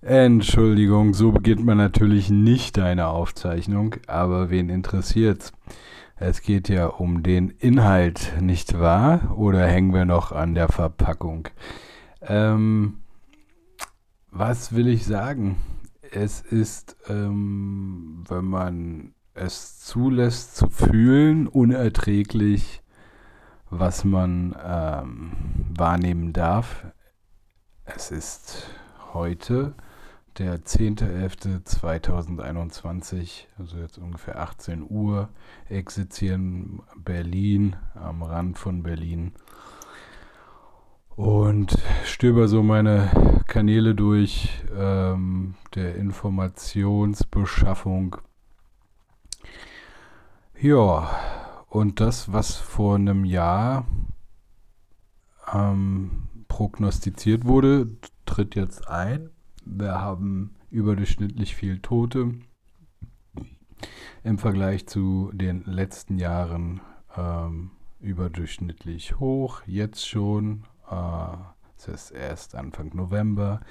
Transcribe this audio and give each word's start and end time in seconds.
Entschuldigung, 0.00 1.14
so 1.14 1.30
beginnt 1.30 1.64
man 1.64 1.78
natürlich 1.78 2.28
nicht 2.28 2.78
eine 2.80 3.06
Aufzeichnung, 3.06 3.94
aber 4.08 4.50
wen 4.50 4.68
interessiert's? 4.68 5.52
Es 6.16 6.42
geht 6.42 6.68
ja 6.68 6.86
um 6.86 7.22
den 7.22 7.50
Inhalt, 7.50 8.34
nicht 8.40 8.78
wahr? 8.78 9.36
Oder 9.36 9.66
hängen 9.66 9.94
wir 9.94 10.04
noch 10.04 10.32
an 10.32 10.54
der 10.54 10.68
Verpackung? 10.68 11.48
Ähm, 12.20 12.98
was 14.30 14.74
will 14.74 14.88
ich 14.88 15.06
sagen? 15.06 15.56
Es 16.10 16.40
ist, 16.40 16.96
ähm, 17.08 18.24
wenn 18.28 18.44
man 18.44 19.14
es 19.34 19.80
zulässt 19.80 20.56
zu 20.56 20.68
fühlen, 20.68 21.46
unerträglich, 21.46 22.81
was 23.72 24.04
man 24.04 24.54
ähm, 24.62 25.32
wahrnehmen 25.74 26.34
darf. 26.34 26.84
Es 27.86 28.10
ist 28.10 28.68
heute 29.14 29.72
der 30.38 30.60
10.11.2021, 30.60 33.46
also 33.58 33.76
jetzt 33.78 33.98
ungefähr 33.98 34.40
18 34.40 34.86
Uhr, 34.88 35.28
existieren 35.68 36.80
Berlin, 36.96 37.76
am 37.94 38.22
Rand 38.22 38.56
von 38.58 38.82
Berlin. 38.82 39.32
Und 41.16 41.76
stöber 42.04 42.48
so 42.48 42.62
meine 42.62 43.42
Kanäle 43.46 43.94
durch 43.94 44.50
ähm, 44.76 45.54
der 45.74 45.96
Informationsbeschaffung. 45.96 48.16
Ja, 50.60 51.10
und 51.72 52.00
das, 52.00 52.30
was 52.30 52.56
vor 52.56 52.96
einem 52.96 53.24
Jahr 53.24 53.86
ähm, 55.50 56.28
prognostiziert 56.46 57.46
wurde, 57.46 57.88
tritt 58.26 58.56
jetzt 58.56 58.88
ein. 58.88 59.30
Wir 59.64 59.98
haben 59.98 60.54
überdurchschnittlich 60.70 61.56
viel 61.56 61.78
Tote 61.78 62.34
im 64.22 64.36
Vergleich 64.36 64.86
zu 64.86 65.30
den 65.32 65.64
letzten 65.64 66.18
Jahren 66.18 66.82
ähm, 67.16 67.70
überdurchschnittlich 68.00 69.18
hoch. 69.18 69.62
Jetzt 69.64 70.06
schon, 70.06 70.64
äh, 70.90 71.36
es 71.78 71.88
ist 71.88 72.10
erst 72.10 72.54
Anfang 72.54 72.94
November. 72.94 73.62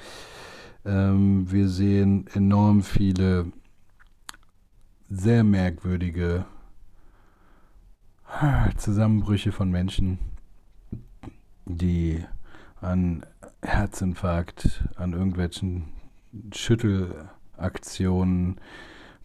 Ähm, 0.85 1.51
wir 1.51 1.69
sehen 1.69 2.25
enorm 2.33 2.81
viele 2.81 3.51
sehr 5.07 5.43
merkwürdige 5.43 6.47
Zusammenbrüche 8.77 9.51
von 9.51 9.69
Menschen, 9.69 10.19
die 11.65 12.23
an 12.79 13.25
Herzinfarkt, 13.61 14.87
an 14.95 15.13
irgendwelchen 15.13 15.89
Schüttelaktionen, 16.53 18.59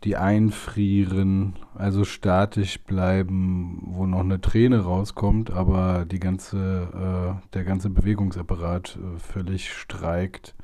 die 0.04 0.16
einfrieren, 0.16 1.54
also 1.74 2.04
statisch 2.04 2.80
bleiben, 2.80 3.82
wo 3.86 4.06
noch 4.06 4.20
eine 4.20 4.40
Träne 4.40 4.80
rauskommt, 4.80 5.50
aber 5.50 6.04
die 6.04 6.20
ganze, 6.20 7.40
äh, 7.40 7.48
der 7.54 7.64
ganze 7.64 7.90
Bewegungsapparat 7.90 8.96
äh, 8.96 9.18
völlig 9.18 9.72
streikt, 9.72 10.54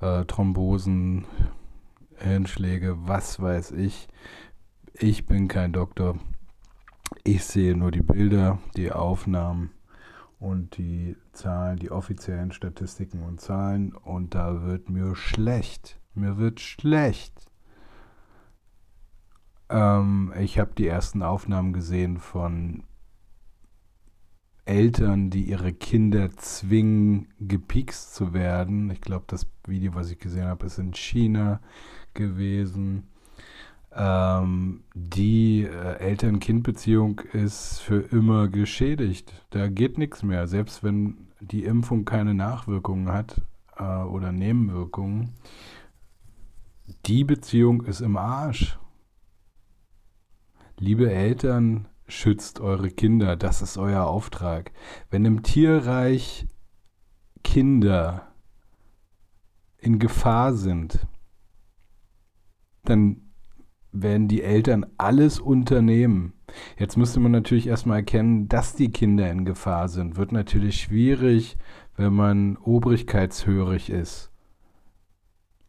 äh, 0.00 0.24
Thrombosen, 0.24 1.24
Hirnschläge, 2.16 2.96
was 3.06 3.40
weiß 3.40 3.72
ich. 3.72 4.08
Ich 4.94 5.26
bin 5.26 5.48
kein 5.48 5.72
Doktor. 5.72 6.18
Ich 7.22 7.44
sehe 7.44 7.76
nur 7.76 7.90
die 7.90 8.02
Bilder, 8.02 8.58
die 8.76 8.92
Aufnahmen 8.92 9.70
und 10.38 10.76
die 10.76 11.16
Zahlen, 11.32 11.78
die 11.78 11.90
offiziellen 11.90 12.52
Statistiken 12.52 13.22
und 13.22 13.40
Zahlen 13.40 13.94
und 13.94 14.34
da 14.34 14.62
wird 14.62 14.90
mir 14.90 15.14
schlecht. 15.14 16.00
Mir 16.14 16.36
wird 16.36 16.60
schlecht. 16.60 17.50
Ähm, 19.68 20.32
ich 20.38 20.58
habe 20.58 20.74
die 20.76 20.86
ersten 20.86 21.22
Aufnahmen 21.22 21.72
gesehen 21.72 22.18
von 22.18 22.84
Eltern, 24.66 25.30
die 25.30 25.44
ihre 25.44 25.72
Kinder 25.72 26.30
zwingen, 26.32 27.28
gepikst 27.38 28.14
zu 28.14 28.32
werden. 28.32 28.90
Ich 28.90 29.00
glaube, 29.00 29.24
das 29.26 29.46
Video, 29.66 29.94
was 29.94 30.10
ich 30.10 30.18
gesehen 30.18 30.46
habe, 30.46 30.66
ist 30.66 30.78
in 30.78 30.94
China 30.94 31.60
gewesen. 32.14 33.08
Ähm, 33.96 34.82
die 34.94 35.62
äh, 35.62 35.98
Eltern-Kind-Beziehung 35.98 37.20
ist 37.32 37.78
für 37.80 38.00
immer 38.00 38.48
geschädigt. 38.48 39.32
Da 39.50 39.68
geht 39.68 39.98
nichts 39.98 40.22
mehr. 40.22 40.48
Selbst 40.48 40.82
wenn 40.82 41.28
die 41.40 41.64
Impfung 41.64 42.04
keine 42.04 42.34
Nachwirkungen 42.34 43.12
hat 43.12 43.40
äh, 43.76 43.84
oder 43.84 44.32
Nebenwirkungen, 44.32 45.34
die 47.06 47.24
Beziehung 47.24 47.82
ist 47.84 48.00
im 48.00 48.16
Arsch. 48.16 48.78
Liebe 50.78 51.12
Eltern, 51.12 51.86
schützt 52.08 52.60
eure 52.60 52.90
Kinder. 52.90 53.36
Das 53.36 53.62
ist 53.62 53.78
euer 53.78 54.04
Auftrag. 54.04 54.72
Wenn 55.10 55.24
im 55.24 55.42
Tierreich 55.42 56.46
Kinder 57.42 58.32
in 59.78 59.98
Gefahr 59.98 60.54
sind, 60.54 61.06
dann 62.84 63.23
werden 63.94 64.28
die 64.28 64.42
Eltern 64.42 64.84
alles 64.98 65.40
unternehmen. 65.40 66.34
Jetzt 66.78 66.96
müsste 66.96 67.20
man 67.20 67.32
natürlich 67.32 67.66
erstmal 67.66 67.98
erkennen, 67.98 68.48
dass 68.48 68.74
die 68.74 68.90
Kinder 68.90 69.30
in 69.30 69.44
Gefahr 69.44 69.88
sind. 69.88 70.16
Wird 70.16 70.32
natürlich 70.32 70.80
schwierig, 70.80 71.56
wenn 71.96 72.12
man 72.12 72.56
obrigkeitshörig 72.56 73.90
ist. 73.90 74.30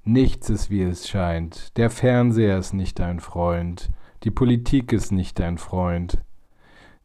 Nichts 0.03 0.49
ist, 0.49 0.69
wie 0.69 0.81
es 0.81 1.07
scheint. 1.07 1.77
Der 1.77 1.89
Fernseher 1.89 2.57
ist 2.57 2.73
nicht 2.73 2.99
dein 2.99 3.19
Freund. 3.19 3.89
Die 4.23 4.31
Politik 4.31 4.91
ist 4.91 5.11
nicht 5.11 5.39
dein 5.39 5.57
Freund. 5.57 6.19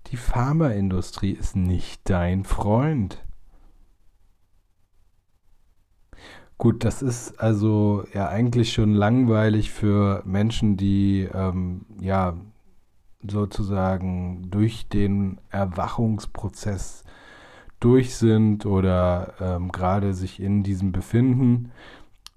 Die 0.08 0.16
Pharmaindustrie 0.16 1.32
ist 1.32 1.56
nicht 1.56 2.00
dein 2.08 2.44
Freund. 2.44 3.22
Gut, 6.60 6.84
das 6.84 7.00
ist 7.00 7.40
also 7.40 8.04
ja 8.12 8.28
eigentlich 8.28 8.74
schon 8.74 8.92
langweilig 8.92 9.70
für 9.70 10.22
Menschen, 10.26 10.76
die 10.76 11.26
ähm, 11.32 11.86
ja 12.02 12.36
sozusagen 13.26 14.50
durch 14.50 14.86
den 14.86 15.40
Erwachungsprozess 15.48 17.04
durch 17.80 18.14
sind 18.14 18.66
oder 18.66 19.32
ähm, 19.40 19.72
gerade 19.72 20.12
sich 20.12 20.38
in 20.38 20.62
diesem 20.62 20.92
befinden. 20.92 21.72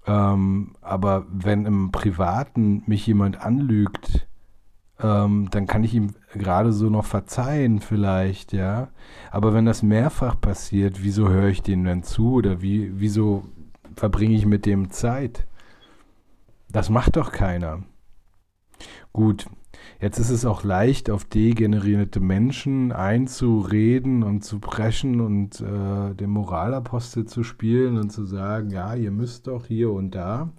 Ähm, 0.06 0.74
aber 0.80 1.26
wenn 1.30 1.66
im 1.66 1.92
Privaten 1.92 2.82
mich 2.86 3.06
jemand 3.06 3.42
anlügt, 3.42 4.26
ähm, 5.00 5.48
dann 5.50 5.66
kann 5.66 5.84
ich 5.84 5.92
ihm 5.92 6.14
gerade 6.32 6.72
so 6.72 6.88
noch 6.88 7.04
verzeihen 7.04 7.80
vielleicht, 7.80 8.54
ja. 8.54 8.88
Aber 9.30 9.52
wenn 9.52 9.66
das 9.66 9.82
mehrfach 9.82 10.40
passiert, 10.40 11.04
wieso 11.04 11.28
höre 11.28 11.48
ich 11.48 11.60
denen 11.60 11.84
denn 11.84 12.02
zu 12.04 12.32
oder 12.32 12.62
wie, 12.62 12.90
wieso 12.98 13.44
verbringe 13.96 14.34
ich 14.34 14.46
mit 14.46 14.66
dem 14.66 14.90
Zeit? 14.90 15.46
Das 16.70 16.90
macht 16.90 17.16
doch 17.16 17.32
keiner. 17.32 17.84
Gut, 19.12 19.46
jetzt 20.00 20.18
ist 20.18 20.30
es 20.30 20.44
auch 20.44 20.64
leicht, 20.64 21.08
auf 21.08 21.24
degenerierte 21.24 22.20
Menschen 22.20 22.90
einzureden 22.90 24.22
und 24.22 24.42
zu 24.42 24.58
preschen 24.58 25.20
und 25.20 25.60
äh, 25.60 26.14
den 26.14 26.30
Moralapostel 26.30 27.26
zu 27.26 27.44
spielen 27.44 27.96
und 27.96 28.10
zu 28.10 28.24
sagen, 28.24 28.70
ja, 28.70 28.94
ihr 28.94 29.12
müsst 29.12 29.46
doch 29.46 29.66
hier 29.66 29.92
und 29.92 30.14
da. 30.14 30.52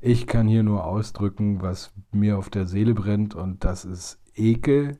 Ich 0.00 0.26
kann 0.26 0.46
hier 0.46 0.62
nur 0.62 0.84
ausdrücken, 0.84 1.62
was 1.62 1.92
mir 2.12 2.38
auf 2.38 2.50
der 2.50 2.66
Seele 2.66 2.94
brennt 2.94 3.34
und 3.34 3.64
das 3.64 3.84
ist 3.84 4.20
Ekel. 4.34 4.98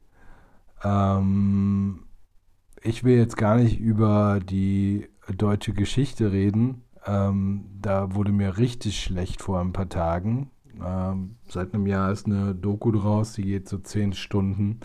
Ähm, 0.85 2.05
ich 2.83 3.05
will 3.05 3.17
jetzt 3.17 3.37
gar 3.37 3.57
nicht 3.57 3.79
über 3.79 4.41
die 4.41 5.09
deutsche 5.37 5.73
Geschichte 5.73 6.33
reden, 6.33 6.83
ähm, 7.07 7.65
da 7.81 8.15
wurde 8.15 8.33
mir 8.33 8.59
richtig 8.59 9.01
schlecht 9.01 9.43
vor 9.43 9.61
ein 9.61 9.73
paar 9.73 9.89
Tagen. 9.89 10.51
Ähm, 10.85 11.37
seit 11.49 11.75
einem 11.75 11.87
Jahr 11.87 12.11
ist 12.13 12.27
eine 12.27 12.55
Doku 12.55 12.93
draus, 12.93 13.35
die 13.35 13.43
geht 13.43 13.69
so 13.69 13.79
zehn 13.79 14.13
Stunden. 14.13 14.81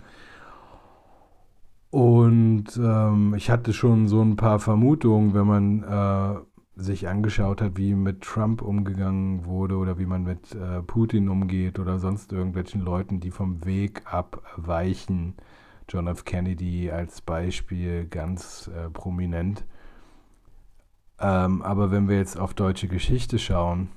Und 1.90 2.66
ähm, 2.76 3.34
ich 3.34 3.50
hatte 3.50 3.72
schon 3.72 4.08
so 4.08 4.20
ein 4.20 4.36
paar 4.36 4.58
Vermutungen, 4.58 5.32
wenn 5.32 5.46
man 5.46 5.82
äh, 5.82 6.38
sich 6.80 7.08
angeschaut 7.08 7.62
hat, 7.62 7.76
wie 7.76 7.94
mit 7.94 8.20
Trump 8.22 8.62
umgegangen 8.62 9.46
wurde 9.46 9.76
oder 9.76 9.98
wie 9.98 10.06
man 10.06 10.22
mit 10.22 10.54
äh, 10.54 10.82
Putin 10.82 11.28
umgeht 11.28 11.78
oder 11.78 11.98
sonst 11.98 12.32
irgendwelchen 12.32 12.82
Leuten, 12.82 13.20
die 13.20 13.30
vom 13.30 13.64
Weg 13.64 14.02
abweichen. 14.04 15.34
John 15.88 16.06
F. 16.06 16.24
Kennedy 16.24 16.90
als 16.90 17.22
Beispiel 17.22 18.06
ganz 18.06 18.68
äh, 18.68 18.90
prominent. 18.90 19.64
Ähm, 21.20 21.62
aber 21.62 21.90
wenn 21.90 22.08
wir 22.08 22.16
jetzt 22.16 22.38
auf 22.38 22.54
deutsche 22.54 22.88
Geschichte 22.88 23.38
schauen, 23.38 23.88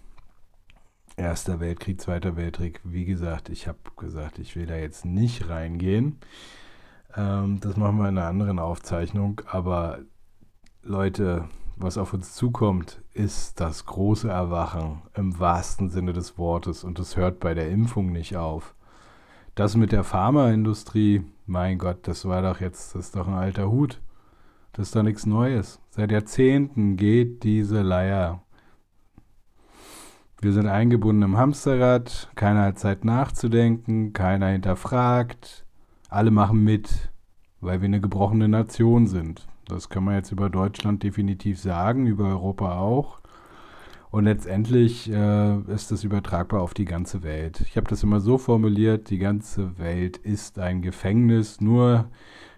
Erster 1.17 1.59
Weltkrieg, 1.59 2.01
Zweiter 2.01 2.35
Weltkrieg, 2.35 2.79
wie 2.83 3.05
gesagt, 3.05 3.49
ich 3.49 3.67
habe 3.67 3.77
gesagt, 3.97 4.39
ich 4.39 4.55
will 4.55 4.65
da 4.65 4.75
jetzt 4.75 5.05
nicht 5.05 5.49
reingehen. 5.49 6.17
Ähm, 7.15 7.59
das 7.59 7.77
machen 7.77 7.97
wir 7.97 8.09
in 8.09 8.17
einer 8.17 8.27
anderen 8.27 8.59
Aufzeichnung. 8.59 9.41
Aber 9.45 9.99
Leute, 10.81 11.47
was 11.75 11.97
auf 11.97 12.13
uns 12.13 12.33
zukommt, 12.33 13.01
ist 13.13 13.59
das 13.59 13.85
große 13.85 14.29
Erwachen 14.29 15.01
im 15.13 15.37
wahrsten 15.39 15.89
Sinne 15.89 16.13
des 16.13 16.37
Wortes 16.37 16.83
und 16.83 16.97
es 16.97 17.17
hört 17.17 17.39
bei 17.39 17.53
der 17.53 17.69
Impfung 17.69 18.11
nicht 18.11 18.37
auf. 18.37 18.73
Das 19.53 19.75
mit 19.75 19.91
der 19.91 20.03
Pharmaindustrie, 20.03 21.23
mein 21.45 21.77
Gott, 21.77 22.07
das 22.07 22.25
war 22.25 22.41
doch 22.41 22.61
jetzt, 22.61 22.95
das 22.95 23.07
ist 23.07 23.15
doch 23.15 23.27
ein 23.27 23.33
alter 23.33 23.69
Hut. 23.69 23.99
Das 24.73 24.87
ist 24.87 24.95
doch 24.95 25.03
nichts 25.03 25.25
Neues. 25.25 25.81
Seit 25.89 26.11
Jahrzehnten 26.11 26.95
geht 26.95 27.43
diese 27.43 27.81
Leier. 27.81 28.41
Wir 30.41 30.53
sind 30.53 30.67
eingebunden 30.67 31.23
im 31.23 31.37
Hamsterrad, 31.37 32.31
keiner 32.35 32.63
hat 32.63 32.79
Zeit 32.79 33.05
nachzudenken, 33.05 34.13
keiner 34.13 34.47
hinterfragt, 34.47 35.65
alle 36.09 36.31
machen 36.31 36.63
mit, 36.63 37.11
weil 37.59 37.81
wir 37.81 37.85
eine 37.85 38.01
gebrochene 38.01 38.47
Nation 38.47 39.05
sind. 39.07 39.47
Das 39.67 39.89
kann 39.89 40.03
man 40.03 40.15
jetzt 40.15 40.31
über 40.31 40.49
Deutschland 40.49 41.03
definitiv 41.03 41.59
sagen, 41.59 42.07
über 42.07 42.25
Europa 42.25 42.79
auch. 42.79 43.21
Und 44.09 44.25
letztendlich 44.25 45.11
äh, 45.11 45.59
ist 45.73 45.91
das 45.91 46.03
übertragbar 46.03 46.61
auf 46.61 46.73
die 46.73 46.85
ganze 46.85 47.23
Welt. 47.23 47.61
Ich 47.61 47.77
habe 47.77 47.87
das 47.87 48.03
immer 48.03 48.19
so 48.19 48.37
formuliert, 48.37 49.09
die 49.09 49.19
ganze 49.19 49.77
Welt 49.77 50.17
ist 50.17 50.59
ein 50.59 50.81
Gefängnis, 50.81 51.61
nur 51.61 52.09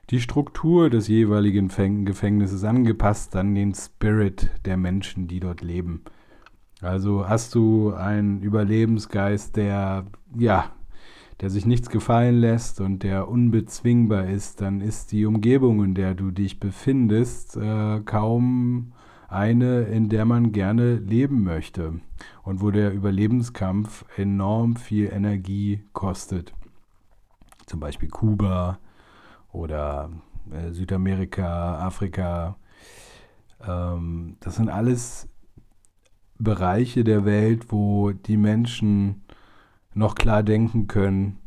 die 0.09 0.19
Struktur 0.19 0.89
des 0.89 1.07
jeweiligen 1.07 1.69
Gefängnisses 2.05 2.63
angepasst 2.63 3.35
an 3.35 3.55
den 3.55 3.73
Spirit 3.73 4.51
der 4.65 4.77
Menschen, 4.77 5.27
die 5.27 5.39
dort 5.39 5.61
leben. 5.61 6.03
Also 6.81 7.27
hast 7.27 7.55
du 7.55 7.93
einen 7.93 8.41
Überlebensgeist, 8.41 9.55
der 9.55 10.05
ja 10.37 10.71
der 11.43 11.49
sich 11.49 11.65
nichts 11.65 11.89
gefallen 11.89 12.35
lässt 12.35 12.79
und 12.79 13.03
der 13.03 13.27
unbezwingbar 13.27 14.27
ist, 14.27 14.61
dann 14.61 14.81
ist 14.81 15.11
die 15.11 15.25
Umgebung, 15.25 15.83
in 15.83 15.93
der 15.93 16.13
du 16.13 16.31
dich 16.31 16.59
befindest, 16.59 17.57
äh, 17.57 17.99
kaum 18.05 18.93
eine, 19.27 19.81
in 19.83 20.09
der 20.09 20.25
man 20.25 20.51
gerne 20.51 20.95
leben 20.95 21.43
möchte 21.43 21.99
und 22.43 22.61
wo 22.61 22.71
der 22.71 22.93
Überlebenskampf 22.93 24.05
enorm 24.15 24.75
viel 24.75 25.11
Energie 25.11 25.83
kostet. 25.91 26.53
Zum 27.65 27.79
Beispiel 27.79 28.09
Kuba 28.09 28.79
oder 29.53 30.09
äh, 30.51 30.71
Südamerika, 30.71 31.77
Afrika. 31.79 32.57
Ähm, 33.65 34.35
das 34.41 34.55
sind 34.55 34.69
alles 34.69 35.29
Bereiche 36.37 37.03
der 37.03 37.23
Welt, 37.23 37.71
wo 37.71 38.11
die 38.11 38.37
Menschen 38.37 39.23
noch 39.93 40.15
klar 40.15 40.43
denken 40.43 40.87
können, 40.87 41.39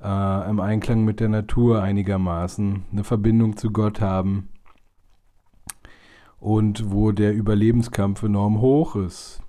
äh, 0.00 0.50
im 0.50 0.60
Einklang 0.60 1.04
mit 1.04 1.20
der 1.20 1.28
Natur 1.28 1.82
einigermaßen, 1.82 2.84
eine 2.92 3.04
Verbindung 3.04 3.56
zu 3.56 3.72
Gott 3.72 4.00
haben 4.00 4.50
und 6.38 6.92
wo 6.92 7.10
der 7.12 7.34
Überlebenskampf 7.34 8.22
enorm 8.22 8.60
hoch 8.60 8.94
ist. 8.94 9.42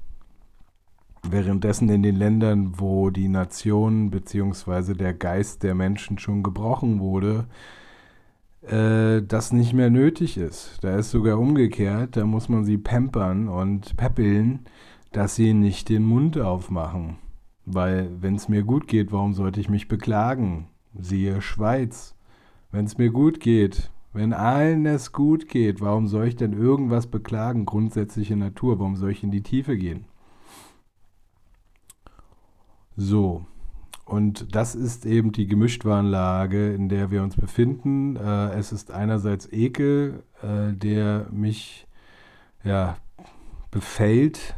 Währenddessen 1.21 1.89
in 1.89 2.01
den 2.01 2.15
Ländern, 2.15 2.79
wo 2.79 3.09
die 3.09 3.27
Nation 3.27 4.09
bzw. 4.09 4.93
der 4.93 5.13
Geist 5.13 5.63
der 5.63 5.75
Menschen 5.75 6.17
schon 6.17 6.43
gebrochen 6.43 6.99
wurde, 6.99 7.45
äh, 8.61 9.21
das 9.21 9.53
nicht 9.53 9.73
mehr 9.73 9.89
nötig 9.89 10.37
ist. 10.37 10.77
Da 10.81 10.97
ist 10.97 11.11
sogar 11.11 11.39
umgekehrt, 11.39 12.17
da 12.17 12.25
muss 12.25 12.49
man 12.49 12.65
sie 12.65 12.77
pampern 12.77 13.47
und 13.47 13.95
peppeln, 13.97 14.65
dass 15.11 15.35
sie 15.35 15.53
nicht 15.53 15.89
den 15.89 16.03
Mund 16.03 16.37
aufmachen. 16.37 17.17
Weil 17.65 18.09
wenn 18.19 18.35
es 18.35 18.49
mir 18.49 18.63
gut 18.63 18.87
geht, 18.87 19.11
warum 19.11 19.33
sollte 19.33 19.59
ich 19.59 19.69
mich 19.69 19.87
beklagen? 19.87 20.67
Siehe 20.99 21.41
Schweiz. 21.41 22.15
Wenn 22.71 22.85
es 22.85 22.97
mir 22.97 23.11
gut 23.11 23.39
geht, 23.39 23.91
wenn 24.11 24.33
allen 24.33 24.85
es 24.85 25.11
gut 25.11 25.47
geht, 25.47 25.81
warum 25.81 26.07
soll 26.07 26.27
ich 26.27 26.35
denn 26.35 26.53
irgendwas 26.53 27.07
beklagen? 27.07 27.65
Grundsätzliche 27.65 28.35
Natur, 28.35 28.79
warum 28.79 28.95
soll 28.95 29.11
ich 29.11 29.23
in 29.23 29.31
die 29.31 29.43
Tiefe 29.43 29.77
gehen? 29.77 30.05
So, 32.95 33.45
und 34.09 34.55
das 34.55 34.73
ist 34.75 35.05
eben 35.05 35.31
die 35.31 35.45
Gemischtwarenlage, 35.45 36.73
in 36.73 36.89
der 36.89 37.11
wir 37.11 37.21
uns 37.21 37.35
befinden. 37.35 38.15
Äh, 38.15 38.53
es 38.53 38.71
ist 38.71 38.91
einerseits 38.91 39.51
Ekel, 39.51 40.23
äh, 40.41 40.73
der 40.73 41.27
mich 41.31 41.87
ja, 42.63 42.97
befällt, 43.71 44.55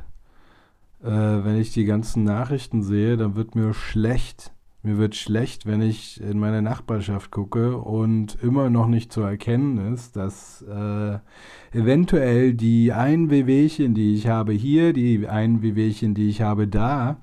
äh, 1.04 1.08
wenn 1.10 1.60
ich 1.60 1.74
die 1.74 1.86
ganzen 1.86 2.24
Nachrichten 2.24 2.82
sehe, 2.82 3.18
dann 3.18 3.36
wird 3.36 3.56
mir 3.56 3.74
schlecht. 3.74 4.54
Mir 4.84 4.98
wird 4.98 5.16
schlecht, 5.16 5.68
wenn 5.68 5.82
ich 5.82 6.20
in 6.22 6.40
meine 6.40 6.62
Nachbarschaft 6.62 7.30
gucke 7.30 7.78
und 7.78 8.42
immer 8.42 8.72
noch 8.72 8.88
nicht 8.88 9.12
zu 9.12 9.22
erkennen 9.22 9.94
ist, 9.94 10.16
dass 10.16 10.64
äh, 10.64 11.20
eventuell 11.72 12.54
die 12.54 12.92
ein 12.92 13.30
Wehwehchen, 13.30 13.94
die 13.94 14.16
ich 14.16 14.28
habe 14.28 14.54
hier, 14.54 14.94
die 14.94 15.28
ein 15.28 15.62
Wehwehchen, 15.62 16.16
die 16.16 16.30
ich 16.30 16.42
habe 16.42 16.68
da, 16.68 17.18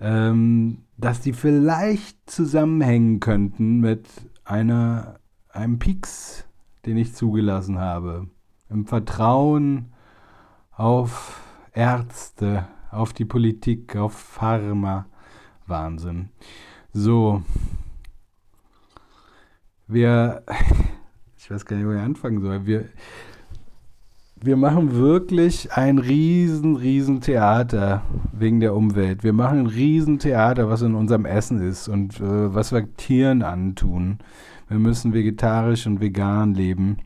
ähm, 0.00 0.78
dass 0.98 1.20
die 1.20 1.32
vielleicht 1.32 2.28
zusammenhängen 2.28 3.20
könnten 3.20 3.80
mit 3.80 4.08
einer, 4.44 5.18
einem 5.50 5.78
Pieks, 5.78 6.46
den 6.86 6.96
ich 6.96 7.14
zugelassen 7.14 7.78
habe. 7.78 8.28
Im 8.68 8.86
Vertrauen 8.86 9.92
auf 10.70 11.42
Ärzte, 11.72 12.66
auf 12.90 13.12
die 13.12 13.24
Politik, 13.24 13.96
auf 13.96 14.14
Pharma. 14.14 15.06
Wahnsinn. 15.66 16.30
So. 16.92 17.42
Wir, 19.86 20.44
ich 21.36 21.50
weiß 21.50 21.64
gar 21.64 21.76
nicht, 21.76 21.86
wo 21.86 21.92
ich 21.92 22.00
anfangen 22.00 22.40
soll. 22.40 22.66
Wir, 22.66 22.88
wir 24.40 24.56
machen 24.56 24.94
wirklich 24.94 25.72
ein 25.72 25.98
riesen, 25.98 26.76
riesen 26.76 27.20
Theater 27.20 28.02
wegen 28.32 28.60
der 28.60 28.74
Umwelt. 28.74 29.24
Wir 29.24 29.32
machen 29.32 29.60
ein 29.60 29.66
riesen 29.66 30.18
Theater, 30.18 30.68
was 30.68 30.82
in 30.82 30.94
unserem 30.94 31.24
Essen 31.24 31.60
ist 31.60 31.88
und 31.88 32.20
äh, 32.20 32.54
was 32.54 32.72
wir 32.72 32.94
Tieren 32.96 33.42
antun. 33.42 34.18
Wir 34.68 34.78
müssen 34.78 35.14
vegetarisch 35.14 35.86
und 35.86 36.00
vegan 36.00 36.54
leben. 36.54 36.98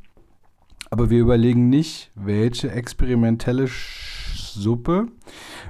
Aber 0.90 1.08
wir 1.08 1.20
überlegen 1.20 1.68
nicht, 1.68 2.10
welche 2.16 2.72
experimentelle 2.72 3.68
Suppe 3.68 5.06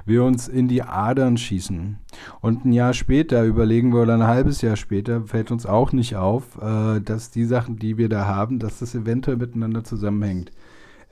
wir 0.05 0.23
uns 0.23 0.47
in 0.47 0.67
die 0.67 0.81
Adern 0.81 1.37
schießen. 1.37 1.97
Und 2.41 2.65
ein 2.65 2.73
Jahr 2.73 2.93
später 2.93 3.43
überlegen 3.43 3.93
wir, 3.93 4.01
oder 4.01 4.15
ein 4.15 4.25
halbes 4.25 4.61
Jahr 4.61 4.75
später, 4.75 5.21
fällt 5.25 5.51
uns 5.51 5.67
auch 5.67 5.91
nicht 5.91 6.15
auf, 6.15 6.59
äh, 6.59 7.01
dass 7.01 7.29
die 7.29 7.45
Sachen, 7.45 7.77
die 7.77 7.97
wir 7.97 8.09
da 8.09 8.25
haben, 8.25 8.57
dass 8.57 8.79
das 8.79 8.95
eventuell 8.95 9.37
miteinander 9.37 9.83
zusammenhängt. 9.83 10.51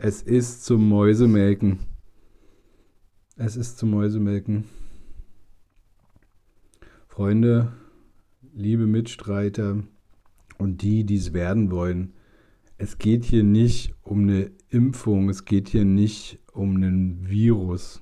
Es 0.02 0.22
ist 0.22 0.64
zum 0.64 0.88
Mäusemelken. 0.88 1.80
Es 3.36 3.58
ist 3.58 3.78
zum 3.78 3.90
Mäusemelken. 3.90 4.64
Freunde, 7.10 7.74
liebe 8.54 8.88
Mitstreiter 8.88 9.84
und 10.58 10.84
die, 10.84 11.04
die 11.04 11.18
es 11.18 11.34
werden 11.34 11.70
wollen, 11.70 12.14
es 12.78 12.98
geht 12.98 13.26
hier 13.26 13.44
nicht 13.44 13.94
um 14.02 14.22
eine 14.22 14.52
Impfung, 14.70 15.28
es 15.28 15.44
geht 15.44 15.68
hier 15.68 15.84
nicht 15.84 16.40
um 16.54 16.78
einen 16.78 17.28
Virus. 17.28 18.02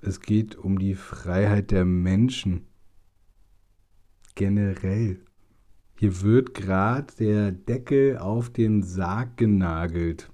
Es 0.00 0.20
geht 0.20 0.54
um 0.54 0.78
die 0.78 0.94
Freiheit 0.94 1.72
der 1.72 1.84
Menschen. 1.84 2.68
Generell. 4.36 5.24
Hier 5.98 6.22
wird 6.22 6.54
gerade 6.54 7.12
der 7.18 7.50
Deckel 7.50 8.18
auf 8.18 8.48
den 8.48 8.84
Sarg 8.84 9.36
genagelt. 9.36 10.30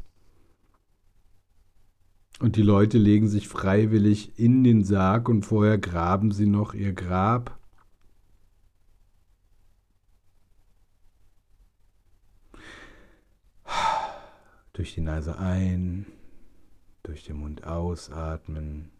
Und 2.40 2.56
die 2.56 2.62
Leute 2.62 2.97
legen 2.97 3.28
sich 3.28 3.49
freiwillig 3.49 4.38
in 4.38 4.64
den 4.64 4.82
Sarg 4.82 5.28
und 5.28 5.44
vorher 5.44 5.76
graben 5.76 6.32
sie 6.32 6.47
noch 6.47 6.73
ihr 6.73 6.94
Grab. 6.94 7.59
Durch 14.73 14.94
die 14.94 15.02
Nase 15.02 15.38
ein, 15.38 16.06
durch 17.02 17.25
den 17.25 17.37
Mund 17.37 17.64
ausatmen. 17.64 18.90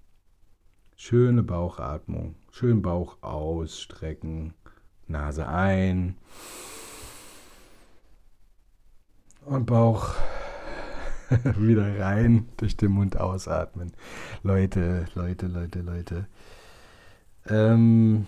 Schöne 0.95 1.43
Bauchatmung. 1.43 2.35
Schön 2.51 2.83
Bauch 2.83 3.23
ausstrecken. 3.23 4.53
Nase 5.07 5.49
ein. 5.49 6.19
Und 9.47 9.65
Bauch 9.65 10.15
wieder 11.59 11.99
rein, 12.01 12.47
durch 12.57 12.77
den 12.77 12.93
Mund 12.93 13.19
ausatmen. 13.19 13.93
Leute, 14.43 15.07
Leute, 15.15 15.47
Leute, 15.47 15.81
Leute. 15.81 16.27
Ähm 17.49 18.27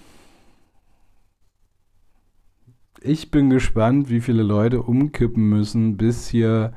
ich 3.01 3.31
bin 3.31 3.51
gespannt, 3.51 4.09
wie 4.09 4.21
viele 4.21 4.43
Leute 4.43 4.83
umkippen 4.83 5.49
müssen, 5.49 5.97
bis 5.97 6.29
hier, 6.29 6.73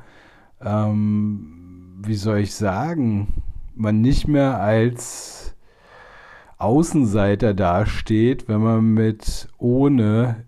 ähm, 0.60 2.02
wie 2.04 2.16
soll 2.16 2.38
ich 2.38 2.54
sagen, 2.54 3.42
man 3.74 4.00
nicht 4.00 4.26
mehr 4.26 4.60
als 4.60 5.54
Außenseiter 6.58 7.54
dasteht, 7.54 8.48
wenn 8.48 8.62
man 8.62 8.94
mit 8.94 9.48
ohne 9.58 10.46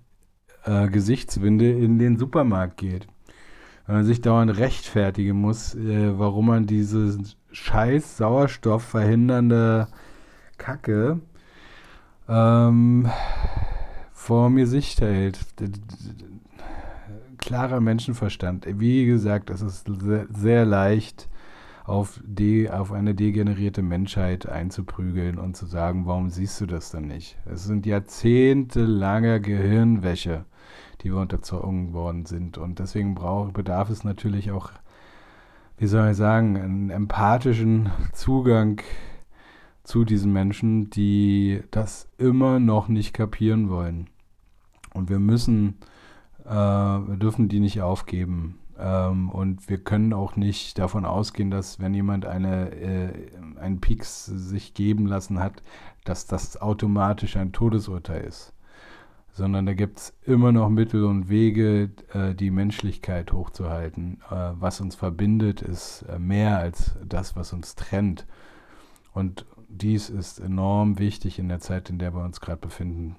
äh, 0.64 0.88
Gesichtswinde 0.88 1.70
in 1.70 1.98
den 1.98 2.16
Supermarkt 2.16 2.78
geht. 2.78 3.06
Wenn 3.88 3.96
man 3.96 4.04
sich 4.04 4.20
dauernd 4.20 4.56
rechtfertigen 4.58 5.40
muss, 5.40 5.74
äh, 5.74 6.18
warum 6.18 6.48
man 6.48 6.66
diese 6.66 7.18
scheiß 7.50 8.18
Sauerstoff 8.18 8.82
verhindernde 8.82 9.88
Kacke 10.58 11.20
ähm, 12.28 13.08
vor 14.12 14.50
mir 14.50 14.66
Sicht 14.66 15.00
hält. 15.00 15.38
Klarer 17.38 17.80
Menschenverstand. 17.80 18.66
Wie 18.78 19.06
gesagt, 19.06 19.48
es 19.48 19.62
ist 19.62 19.90
sehr, 20.34 20.66
leicht, 20.66 21.30
auf, 21.84 22.20
de, 22.22 22.68
auf 22.68 22.92
eine 22.92 23.14
degenerierte 23.14 23.80
Menschheit 23.80 24.46
einzuprügeln 24.46 25.38
und 25.38 25.56
zu 25.56 25.64
sagen, 25.64 26.04
warum 26.04 26.28
siehst 26.28 26.60
du 26.60 26.66
das 26.66 26.90
dann 26.90 27.06
nicht? 27.06 27.38
Es 27.46 27.64
sind 27.64 27.86
jahrzehntelanger 27.86 29.40
Gehirnwäsche, 29.40 30.44
die 31.00 31.10
wir 31.12 31.20
unterzogen 31.20 31.92
worden 31.92 32.26
sind. 32.26 32.58
Und 32.58 32.78
deswegen 32.78 33.14
brauch, 33.14 33.50
bedarf 33.52 33.90
es 33.90 34.04
natürlich 34.04 34.50
auch, 34.50 34.70
wie 35.76 35.86
soll 35.86 36.10
ich 36.10 36.16
sagen, 36.16 36.56
einen 36.56 36.90
empathischen 36.90 37.90
Zugang 38.12 38.80
zu 39.84 40.04
diesen 40.04 40.32
Menschen, 40.32 40.90
die 40.90 41.62
das 41.70 42.08
immer 42.18 42.60
noch 42.60 42.88
nicht 42.88 43.14
kapieren 43.14 43.70
wollen. 43.70 44.08
Und 44.92 45.08
wir 45.08 45.18
müssen, 45.18 45.78
äh, 46.44 46.50
wir 46.50 47.16
dürfen 47.16 47.48
die 47.48 47.60
nicht 47.60 47.80
aufgeben. 47.80 48.58
Ähm, 48.78 49.30
und 49.30 49.68
wir 49.68 49.78
können 49.78 50.12
auch 50.12 50.36
nicht 50.36 50.78
davon 50.78 51.04
ausgehen, 51.04 51.50
dass 51.50 51.80
wenn 51.80 51.94
jemand 51.94 52.26
eine, 52.26 52.70
äh, 52.72 53.12
einen 53.58 53.80
Peaks 53.80 54.26
sich 54.26 54.74
geben 54.74 55.06
lassen 55.06 55.40
hat, 55.40 55.62
dass 56.04 56.26
das 56.26 56.60
automatisch 56.60 57.36
ein 57.36 57.52
Todesurteil 57.52 58.24
ist. 58.24 58.52
Sondern 59.38 59.66
da 59.66 59.74
gibt 59.74 59.98
es 59.98 60.12
immer 60.22 60.50
noch 60.50 60.68
Mittel 60.68 61.04
und 61.04 61.28
Wege, 61.28 61.92
äh, 62.12 62.34
die 62.34 62.50
Menschlichkeit 62.50 63.32
hochzuhalten. 63.32 64.20
Äh, 64.28 64.50
was 64.54 64.80
uns 64.80 64.96
verbindet, 64.96 65.62
ist 65.62 66.02
äh, 66.08 66.18
mehr 66.18 66.58
als 66.58 66.96
das, 67.06 67.36
was 67.36 67.52
uns 67.52 67.76
trennt. 67.76 68.26
Und 69.12 69.46
dies 69.68 70.10
ist 70.10 70.40
enorm 70.40 70.98
wichtig 70.98 71.38
in 71.38 71.48
der 71.48 71.60
Zeit, 71.60 71.88
in 71.88 72.00
der 72.00 72.14
wir 72.14 72.24
uns 72.24 72.40
gerade 72.40 72.60
befinden. 72.60 73.14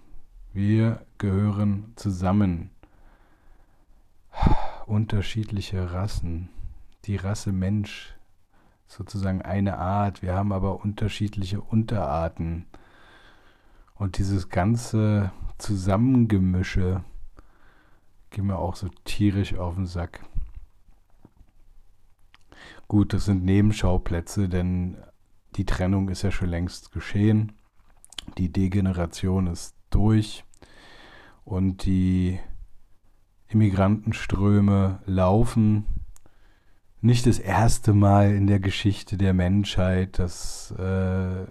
Wir 0.51 1.05
gehören 1.19 1.93
zusammen 1.95 2.69
unterschiedliche 4.88 5.93
Rassen. 5.93 6.49
Die 7.05 7.15
Rasse 7.15 7.53
Mensch, 7.53 8.13
sozusagen 8.88 9.41
eine 9.41 9.77
Art. 9.77 10.21
Wir 10.21 10.33
haben 10.33 10.51
aber 10.51 10.83
unterschiedliche 10.83 11.61
Unterarten. 11.61 12.65
Und 13.95 14.17
dieses 14.17 14.49
ganze 14.49 15.31
Zusammengemische 15.59 17.03
geht 18.31 18.43
mir 18.43 18.57
auch 18.57 18.75
so 18.75 18.89
tierisch 19.03 19.55
auf 19.55 19.75
den 19.75 19.85
Sack. 19.85 20.21
Gut, 22.87 23.13
das 23.13 23.25
sind 23.25 23.43
Nebenschauplätze, 23.45 24.49
denn 24.49 24.97
die 25.55 25.65
Trennung 25.65 26.09
ist 26.09 26.23
ja 26.23 26.31
schon 26.31 26.49
längst 26.49 26.91
geschehen. 26.91 27.51
Die 28.37 28.51
Degeneration 28.51 29.47
ist 29.47 29.75
durch. 29.89 30.43
Und 31.43 31.85
die 31.85 32.39
Immigrantenströme 33.47 35.01
laufen. 35.05 35.85
Nicht 37.01 37.25
das 37.25 37.39
erste 37.39 37.93
Mal 37.93 38.33
in 38.33 38.47
der 38.47 38.59
Geschichte 38.59 39.17
der 39.17 39.33
Menschheit, 39.33 40.19
dass 40.19 40.71
äh, 40.71 41.45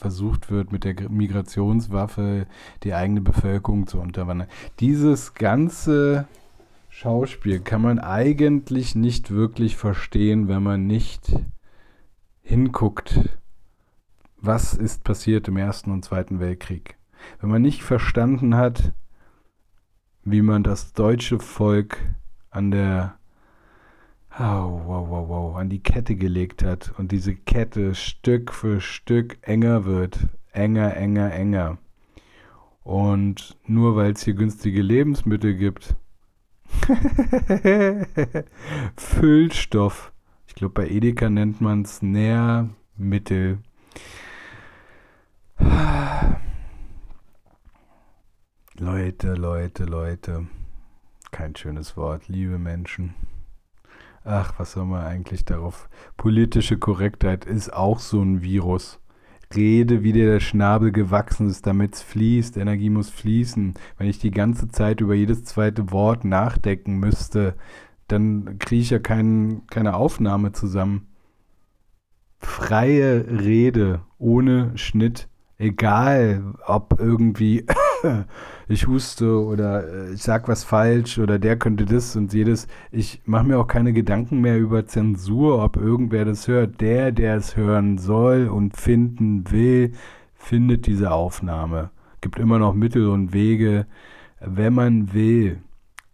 versucht 0.00 0.50
wird, 0.50 0.72
mit 0.72 0.84
der 0.84 0.94
Migrationswaffe 1.10 2.46
die 2.82 2.94
eigene 2.94 3.20
Bevölkerung 3.20 3.86
zu 3.86 4.00
unterwandern. 4.00 4.48
Dieses 4.80 5.34
ganze 5.34 6.26
Schauspiel 6.88 7.60
kann 7.60 7.82
man 7.82 7.98
eigentlich 7.98 8.94
nicht 8.94 9.30
wirklich 9.30 9.76
verstehen, 9.76 10.48
wenn 10.48 10.62
man 10.62 10.86
nicht 10.86 11.32
hinguckt, 12.42 13.28
was 14.38 14.74
ist 14.74 15.04
passiert 15.04 15.46
im 15.48 15.58
Ersten 15.58 15.92
und 15.92 16.04
Zweiten 16.04 16.40
Weltkrieg. 16.40 16.96
Wenn 17.40 17.50
man 17.50 17.62
nicht 17.62 17.82
verstanden 17.82 18.56
hat, 18.56 18.94
wie 20.24 20.42
man 20.42 20.62
das 20.62 20.94
deutsche 20.94 21.38
Volk 21.38 21.98
an 22.50 22.70
der 22.70 23.19
oh, 24.38 24.82
wow, 24.84 25.08
wow, 25.08 25.28
wow, 25.28 25.56
an 25.56 25.68
die 25.68 25.82
Kette 25.82 26.16
gelegt 26.16 26.62
hat 26.62 26.92
und 26.98 27.12
diese 27.12 27.34
Kette 27.34 27.94
Stück 27.94 28.52
für 28.52 28.80
Stück 28.80 29.38
enger 29.42 29.84
wird, 29.84 30.28
enger, 30.52 30.96
enger, 30.96 31.32
enger. 31.32 31.78
Und 32.82 33.56
nur 33.66 33.96
weil 33.96 34.12
es 34.12 34.22
hier 34.22 34.34
günstige 34.34 34.82
Lebensmittel 34.82 35.54
gibt, 35.54 35.94
Füllstoff. 38.96 40.12
Ich 40.46 40.54
glaube, 40.54 40.74
bei 40.74 40.88
Edeka 40.88 41.28
nennt 41.30 41.60
man 41.60 41.82
es 41.82 42.02
Nährmittel. 42.02 43.58
Leute, 48.78 49.34
Leute, 49.34 49.84
Leute. 49.84 50.46
Kein 51.30 51.54
schönes 51.54 51.96
Wort, 51.96 52.26
liebe 52.28 52.58
Menschen. 52.58 53.14
Ach, 54.32 54.54
was 54.58 54.72
soll 54.72 54.84
man 54.84 55.04
eigentlich 55.04 55.44
darauf? 55.44 55.88
Politische 56.16 56.78
Korrektheit 56.78 57.46
ist 57.46 57.72
auch 57.72 57.98
so 57.98 58.22
ein 58.22 58.42
Virus. 58.42 59.00
Rede, 59.52 60.04
wie 60.04 60.12
dir 60.12 60.30
der 60.30 60.38
Schnabel 60.38 60.92
gewachsen 60.92 61.48
ist, 61.48 61.66
damit 61.66 61.96
es 61.96 62.02
fließt. 62.02 62.56
Energie 62.56 62.90
muss 62.90 63.10
fließen. 63.10 63.74
Wenn 63.98 64.06
ich 64.06 64.20
die 64.20 64.30
ganze 64.30 64.68
Zeit 64.68 65.00
über 65.00 65.14
jedes 65.14 65.42
zweite 65.42 65.90
Wort 65.90 66.24
nachdenken 66.24 66.98
müsste, 67.00 67.56
dann 68.06 68.60
kriege 68.60 68.82
ich 68.82 68.90
ja 68.90 69.00
kein, 69.00 69.66
keine 69.66 69.96
Aufnahme 69.96 70.52
zusammen. 70.52 71.08
Freie 72.38 73.26
Rede 73.28 74.02
ohne 74.18 74.78
Schnitt 74.78 75.28
egal 75.60 76.54
ob 76.66 76.98
irgendwie 76.98 77.66
ich 78.68 78.86
huste 78.86 79.42
oder 79.44 79.86
äh, 79.86 80.12
ich 80.12 80.22
sag 80.22 80.48
was 80.48 80.64
falsch 80.64 81.18
oder 81.18 81.38
der 81.38 81.58
könnte 81.58 81.84
das 81.84 82.16
und 82.16 82.32
jedes. 82.32 82.66
Ich 82.90 83.22
mache 83.24 83.44
mir 83.46 83.58
auch 83.58 83.66
keine 83.66 83.92
Gedanken 83.92 84.40
mehr 84.40 84.58
über 84.58 84.86
Zensur, 84.86 85.62
ob 85.62 85.76
irgendwer 85.76 86.24
das 86.24 86.48
hört. 86.48 86.80
Der, 86.80 87.12
der 87.12 87.36
es 87.36 87.56
hören 87.56 87.98
soll 87.98 88.48
und 88.48 88.76
finden 88.76 89.50
will, 89.50 89.92
findet 90.34 90.86
diese 90.86 91.10
Aufnahme. 91.10 91.90
Gibt 92.20 92.38
immer 92.38 92.58
noch 92.58 92.74
Mittel 92.74 93.08
und 93.08 93.32
Wege. 93.32 93.86
Wenn 94.40 94.74
man 94.74 95.12
will, 95.12 95.58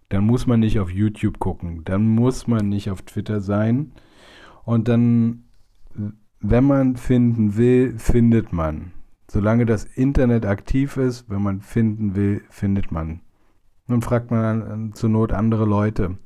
dann 0.08 0.24
muss 0.24 0.46
man 0.46 0.60
nicht 0.60 0.78
auf 0.78 0.90
YouTube 0.90 1.38
gucken. 1.38 1.82
Dann 1.84 2.08
muss 2.08 2.46
man 2.46 2.68
nicht 2.68 2.90
auf 2.90 3.02
Twitter 3.02 3.40
sein. 3.40 3.92
Und 4.64 4.88
dann, 4.88 5.44
wenn 6.40 6.64
man 6.64 6.96
finden 6.96 7.56
will, 7.56 7.98
findet 7.98 8.52
man. 8.52 8.92
Solange 9.36 9.66
das 9.66 9.84
Internet 9.84 10.46
aktiv 10.46 10.96
ist, 10.96 11.28
wenn 11.28 11.42
man 11.42 11.60
finden 11.60 12.14
will, 12.14 12.42
findet 12.48 12.90
man. 12.90 13.20
Nun 13.86 14.00
fragt 14.00 14.30
man 14.30 14.60
dann 14.60 14.94
zur 14.94 15.10
Not 15.10 15.30
andere 15.30 15.66
Leute. 15.66 16.16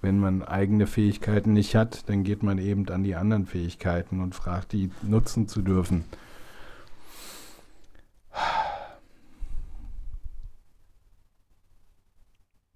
Wenn 0.00 0.20
man 0.20 0.44
eigene 0.44 0.86
Fähigkeiten 0.86 1.52
nicht 1.52 1.74
hat, 1.74 2.08
dann 2.08 2.22
geht 2.22 2.44
man 2.44 2.58
eben 2.58 2.88
an 2.90 3.02
die 3.02 3.16
anderen 3.16 3.46
Fähigkeiten 3.46 4.20
und 4.20 4.36
fragt, 4.36 4.70
die 4.70 4.92
nutzen 5.02 5.48
zu 5.48 5.62
dürfen. 5.62 6.04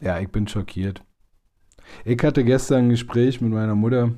Ja, 0.00 0.18
ich 0.18 0.28
bin 0.28 0.48
schockiert. 0.48 1.04
Ich 2.04 2.20
hatte 2.24 2.42
gestern 2.42 2.86
ein 2.86 2.90
Gespräch 2.90 3.40
mit 3.40 3.52
meiner 3.52 3.76
Mutter 3.76 4.10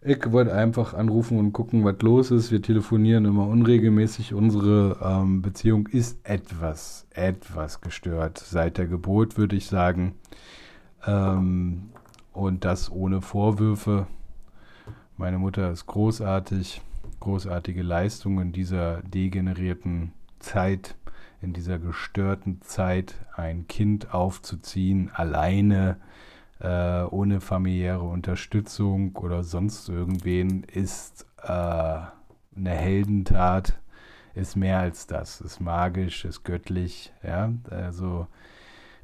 ich 0.00 0.30
wollte 0.30 0.54
einfach 0.54 0.94
anrufen 0.94 1.38
und 1.38 1.52
gucken, 1.52 1.84
was 1.84 2.00
los 2.02 2.30
ist. 2.30 2.52
Wir 2.52 2.62
telefonieren 2.62 3.24
immer 3.24 3.48
unregelmäßig. 3.48 4.32
Unsere 4.32 4.96
ähm, 5.02 5.42
Beziehung 5.42 5.88
ist 5.88 6.18
etwas, 6.24 7.06
etwas 7.10 7.80
gestört 7.80 8.38
seit 8.38 8.78
der 8.78 8.86
Geburt, 8.86 9.36
würde 9.36 9.56
ich 9.56 9.66
sagen. 9.66 10.14
Ähm, 11.04 11.90
und 12.32 12.64
das 12.64 12.92
ohne 12.92 13.20
Vorwürfe. 13.20 14.06
Meine 15.16 15.38
Mutter 15.38 15.72
ist 15.72 15.86
großartig, 15.86 16.80
großartige 17.18 17.82
Leistung 17.82 18.40
in 18.40 18.52
dieser 18.52 19.02
degenerierten 19.02 20.12
Zeit, 20.38 20.94
in 21.42 21.52
dieser 21.52 21.80
gestörten 21.80 22.62
Zeit, 22.62 23.16
ein 23.34 23.66
Kind 23.66 24.14
aufzuziehen, 24.14 25.10
alleine 25.12 25.96
äh, 26.60 27.02
ohne 27.02 27.40
familiäre 27.40 28.02
Unterstützung 28.02 29.16
oder 29.16 29.42
sonst 29.44 29.88
irgendwen 29.88 30.64
ist 30.64 31.26
äh, 31.42 31.48
eine 31.48 32.10
Heldentat, 32.56 33.78
ist 34.34 34.56
mehr 34.56 34.78
als 34.78 35.06
das, 35.06 35.40
ist 35.40 35.60
magisch, 35.60 36.24
ist 36.24 36.44
göttlich, 36.44 37.12
ja, 37.22 37.52
also 37.70 38.26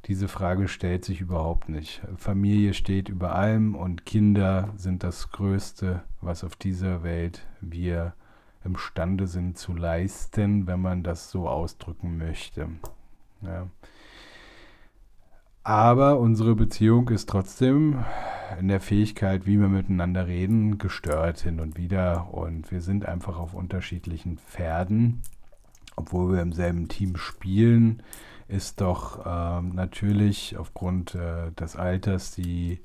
diese 0.07 0.29
Frage 0.29 0.69
stellt 0.69 1.05
sich 1.05 1.21
überhaupt 1.21 1.69
nicht. 1.69 2.03
Familie 2.17 2.75
steht 2.75 3.09
über 3.09 3.35
allem 3.35 3.75
und 3.75 4.05
Kinder 4.05 4.69
sind 4.77 5.03
das 5.03 5.31
Größte, 5.31 6.03
was 6.21 6.45
auf 6.45 6.57
dieser 6.57 7.03
Welt 7.03 7.47
wir 7.61 8.15
imstande 8.65 9.27
sind 9.27 9.57
zu 9.57 9.73
leisten, 9.75 10.67
wenn 10.67 10.81
man 10.81 11.03
das 11.03 11.31
so 11.31 11.49
ausdrücken 11.49 12.19
möchte. 12.19 12.69
Ja. 13.41 13.67
Aber 15.65 16.19
unsere 16.19 16.55
Beziehung 16.55 17.09
ist 17.09 17.27
trotzdem 17.27 18.05
in 18.61 18.69
der 18.69 18.81
Fähigkeit, 18.81 19.47
wie 19.47 19.59
wir 19.59 19.69
miteinander 19.69 20.27
reden, 20.27 20.77
gestört 20.77 21.41
hin 21.41 21.59
und 21.59 21.79
wieder. 21.79 22.29
Und 22.35 22.71
wir 22.71 22.83
sind 22.83 23.07
einfach 23.07 23.39
auf 23.39 23.55
unterschiedlichen 23.55 24.37
Pferden. 24.37 25.23
Obwohl 25.97 26.35
wir 26.35 26.43
im 26.43 26.53
selben 26.53 26.89
Team 26.89 27.17
spielen, 27.17 28.03
ist 28.47 28.83
doch 28.83 29.25
ähm, 29.25 29.75
natürlich 29.75 30.59
aufgrund 30.59 31.15
äh, 31.15 31.51
des 31.53 31.77
Alters 31.77 32.33
die, 32.33 32.81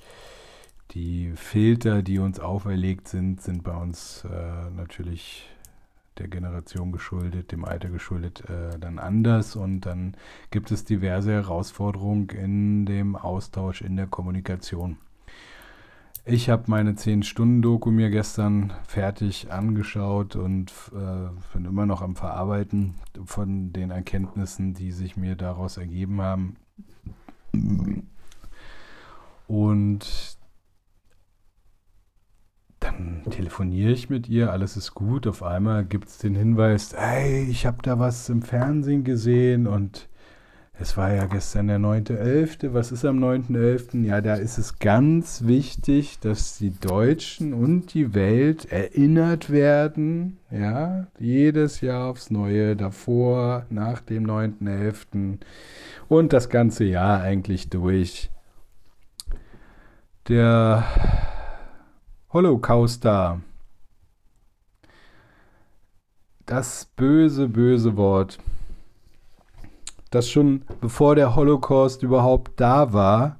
die 0.91 1.33
Filter, 1.35 2.01
die 2.01 2.19
uns 2.19 2.39
auferlegt 2.39 3.09
sind, 3.09 3.41
sind 3.41 3.63
bei 3.63 3.75
uns 3.75 4.23
äh, 4.23 4.71
natürlich 4.71 5.49
der 6.19 6.27
Generation 6.27 6.91
geschuldet, 6.91 7.51
dem 7.51 7.65
Alter 7.65 7.89
geschuldet, 7.89 8.43
äh, 8.49 8.77
dann 8.77 8.99
anders. 8.99 9.55
Und 9.55 9.81
dann 9.81 10.15
gibt 10.51 10.71
es 10.71 10.85
diverse 10.85 11.31
Herausforderungen 11.31 12.29
in 12.29 12.85
dem 12.85 13.15
Austausch, 13.15 13.81
in 13.81 13.95
der 13.95 14.07
Kommunikation. 14.07 14.97
Ich 16.25 16.49
habe 16.49 16.65
meine 16.67 16.91
10-Stunden-Doku 16.91 17.89
mir 17.89 18.11
gestern 18.11 18.73
fertig 18.87 19.51
angeschaut 19.51 20.35
und 20.35 20.71
äh, 20.91 21.29
bin 21.53 21.65
immer 21.65 21.87
noch 21.87 22.01
am 22.03 22.15
Verarbeiten 22.15 22.95
von 23.25 23.73
den 23.73 23.89
Erkenntnissen, 23.89 24.75
die 24.75 24.91
sich 24.91 25.17
mir 25.17 25.35
daraus 25.35 25.77
ergeben 25.77 26.21
haben. 26.21 26.57
Und 29.47 30.37
telefoniere 33.29 33.91
ich 33.91 34.09
mit 34.09 34.29
ihr, 34.29 34.51
alles 34.51 34.77
ist 34.77 34.93
gut. 34.93 35.27
Auf 35.27 35.43
einmal 35.43 35.85
gibt 35.85 36.09
es 36.09 36.17
den 36.17 36.35
Hinweis, 36.35 36.93
hey, 36.95 37.47
ich 37.49 37.65
habe 37.65 37.77
da 37.81 37.99
was 37.99 38.29
im 38.29 38.41
Fernsehen 38.41 39.03
gesehen 39.03 39.67
und 39.67 40.09
es 40.81 40.95
war 40.95 41.11
ja 41.13 41.25
gestern 41.25 41.67
der 41.67 41.77
9.11. 41.77 42.73
Was 42.73 42.93
ist 42.93 43.03
am 43.03 43.21
9.11.? 43.21 44.05
Ja, 44.05 44.21
da 44.21 44.35
ist 44.35 44.57
es 44.57 44.79
ganz 44.79 45.45
wichtig, 45.45 46.19
dass 46.19 46.57
die 46.57 46.71
Deutschen 46.71 47.53
und 47.53 47.93
die 47.93 48.13
Welt 48.13 48.71
erinnert 48.71 49.49
werden. 49.49 50.37
Ja, 50.49 51.07
jedes 51.19 51.81
Jahr 51.81 52.09
aufs 52.09 52.31
Neue, 52.31 52.77
davor, 52.77 53.65
nach 53.69 53.99
dem 53.99 54.25
9.11. 54.25 55.39
und 56.07 56.31
das 56.31 56.47
ganze 56.47 56.85
Jahr 56.85 57.19
eigentlich 57.19 57.69
durch. 57.69 58.31
Der 60.29 60.85
Holocauster. 62.31 63.41
Das 66.45 66.85
böse, 66.95 67.49
böse 67.49 67.97
Wort, 67.97 68.37
das 70.11 70.29
schon 70.29 70.61
bevor 70.79 71.15
der 71.15 71.35
Holocaust 71.35 72.03
überhaupt 72.03 72.59
da 72.59 72.93
war, 72.93 73.39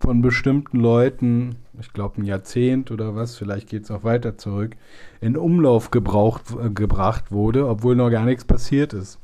von 0.00 0.22
bestimmten 0.22 0.80
Leuten, 0.80 1.54
ich 1.78 1.92
glaube 1.92 2.20
ein 2.20 2.24
Jahrzehnt 2.24 2.90
oder 2.90 3.14
was, 3.14 3.36
vielleicht 3.36 3.68
geht 3.68 3.84
es 3.84 3.92
auch 3.92 4.02
weiter 4.02 4.36
zurück, 4.36 4.76
in 5.20 5.36
Umlauf 5.36 5.92
gebraucht, 5.92 6.42
äh, 6.60 6.68
gebracht 6.68 7.30
wurde, 7.30 7.68
obwohl 7.68 7.94
noch 7.94 8.10
gar 8.10 8.24
nichts 8.24 8.44
passiert 8.44 8.92
ist. 8.92 9.20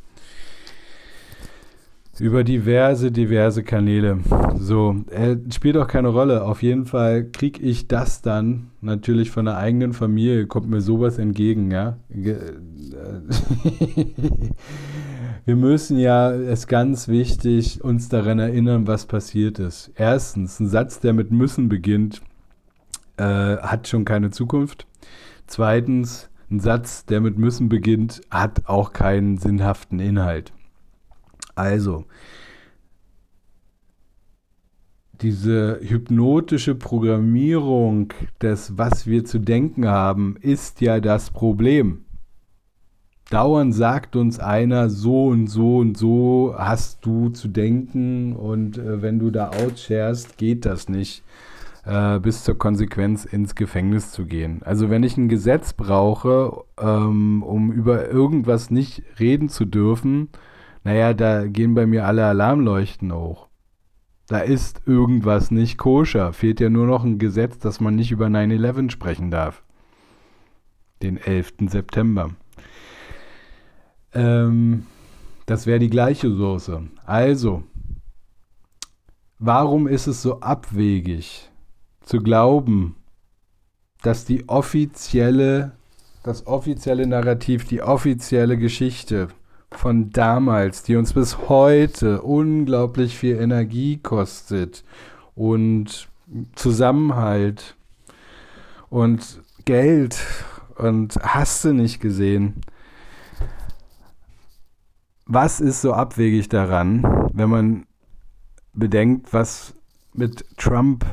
Über 2.20 2.42
diverse, 2.42 3.12
diverse 3.12 3.62
Kanäle. 3.62 4.18
So, 4.56 4.96
äh, 5.10 5.36
spielt 5.52 5.76
auch 5.76 5.86
keine 5.86 6.08
Rolle. 6.08 6.44
Auf 6.44 6.62
jeden 6.62 6.84
Fall 6.84 7.24
kriege 7.24 7.62
ich 7.62 7.86
das 7.86 8.22
dann 8.22 8.70
natürlich 8.80 9.30
von 9.30 9.44
der 9.44 9.56
eigenen 9.56 9.92
Familie, 9.92 10.46
kommt 10.46 10.68
mir 10.68 10.80
sowas 10.80 11.18
entgegen, 11.18 11.70
ja. 11.70 11.96
Äh, 12.10 12.34
Wir 15.44 15.56
müssen 15.56 15.96
ja, 15.96 16.32
es 16.32 16.60
ist 16.60 16.66
ganz 16.66 17.08
wichtig, 17.08 17.82
uns 17.82 18.10
daran 18.10 18.38
erinnern, 18.38 18.86
was 18.86 19.06
passiert 19.06 19.58
ist. 19.58 19.90
Erstens, 19.94 20.60
ein 20.60 20.68
Satz, 20.68 21.00
der 21.00 21.14
mit 21.14 21.30
müssen 21.30 21.70
beginnt, 21.70 22.20
äh, 23.16 23.24
hat 23.24 23.88
schon 23.88 24.04
keine 24.04 24.30
Zukunft. 24.30 24.86
Zweitens, 25.46 26.28
ein 26.50 26.60
Satz, 26.60 27.06
der 27.06 27.22
mit 27.22 27.38
müssen 27.38 27.70
beginnt, 27.70 28.20
hat 28.30 28.62
auch 28.66 28.92
keinen 28.92 29.38
sinnhaften 29.38 30.00
Inhalt. 30.00 30.52
Also, 31.58 32.04
diese 35.20 35.80
hypnotische 35.82 36.76
Programmierung 36.76 38.12
des, 38.40 38.78
was 38.78 39.08
wir 39.08 39.24
zu 39.24 39.40
denken 39.40 39.88
haben, 39.88 40.36
ist 40.40 40.80
ja 40.80 41.00
das 41.00 41.30
Problem. 41.30 42.04
Dauernd 43.30 43.74
sagt 43.74 44.14
uns 44.14 44.38
einer, 44.38 44.88
so 44.88 45.26
und 45.26 45.48
so 45.48 45.78
und 45.78 45.98
so 45.98 46.54
hast 46.56 47.04
du 47.04 47.30
zu 47.30 47.48
denken 47.48 48.34
und 48.34 48.78
äh, 48.78 49.02
wenn 49.02 49.18
du 49.18 49.30
da 49.30 49.50
outsharest, 49.50 50.38
geht 50.38 50.64
das 50.64 50.88
nicht, 50.88 51.24
äh, 51.84 52.20
bis 52.20 52.44
zur 52.44 52.56
Konsequenz 52.56 53.24
ins 53.26 53.54
Gefängnis 53.54 54.12
zu 54.12 54.24
gehen. 54.24 54.62
Also 54.62 54.88
wenn 54.88 55.02
ich 55.02 55.16
ein 55.16 55.28
Gesetz 55.28 55.72
brauche, 55.72 56.64
ähm, 56.80 57.42
um 57.42 57.72
über 57.72 58.08
irgendwas 58.08 58.70
nicht 58.70 59.02
reden 59.18 59.48
zu 59.48 59.66
dürfen, 59.66 60.28
naja, 60.84 61.14
da 61.14 61.46
gehen 61.46 61.74
bei 61.74 61.86
mir 61.86 62.06
alle 62.06 62.26
Alarmleuchten 62.26 63.12
hoch. 63.12 63.48
Da 64.28 64.40
ist 64.40 64.82
irgendwas 64.86 65.50
nicht 65.50 65.78
koscher. 65.78 66.32
Fehlt 66.32 66.60
ja 66.60 66.68
nur 66.68 66.86
noch 66.86 67.02
ein 67.02 67.18
Gesetz, 67.18 67.58
dass 67.58 67.80
man 67.80 67.96
nicht 67.96 68.10
über 68.10 68.26
9-11 68.26 68.90
sprechen 68.90 69.30
darf. 69.30 69.62
Den 71.02 71.16
11. 71.16 71.54
September. 71.68 72.30
Ähm, 74.12 74.86
das 75.46 75.66
wäre 75.66 75.78
die 75.78 75.88
gleiche 75.88 76.30
Soße. 76.30 76.82
Also, 77.06 77.62
warum 79.38 79.86
ist 79.86 80.06
es 80.06 80.20
so 80.20 80.40
abwegig 80.40 81.50
zu 82.02 82.18
glauben, 82.18 82.96
dass 84.02 84.26
die 84.26 84.48
offizielle, 84.48 85.72
das 86.22 86.46
offizielle 86.46 87.06
Narrativ, 87.06 87.66
die 87.66 87.82
offizielle 87.82 88.58
Geschichte 88.58 89.28
von 89.70 90.10
damals, 90.10 90.82
die 90.82 90.96
uns 90.96 91.12
bis 91.12 91.48
heute 91.48 92.22
unglaublich 92.22 93.16
viel 93.16 93.36
Energie 93.36 93.98
kostet 93.98 94.84
und 95.34 96.08
Zusammenhalt 96.54 97.76
und 98.90 99.42
Geld 99.64 100.18
und 100.76 101.16
hast 101.22 101.64
du 101.64 101.72
nicht 101.72 102.00
gesehen. 102.00 102.60
Was 105.26 105.60
ist 105.60 105.82
so 105.82 105.92
abwegig 105.92 106.48
daran, 106.48 107.28
wenn 107.34 107.50
man 107.50 107.86
bedenkt, 108.72 109.32
was 109.32 109.74
mit 110.14 110.44
Trump 110.56 111.04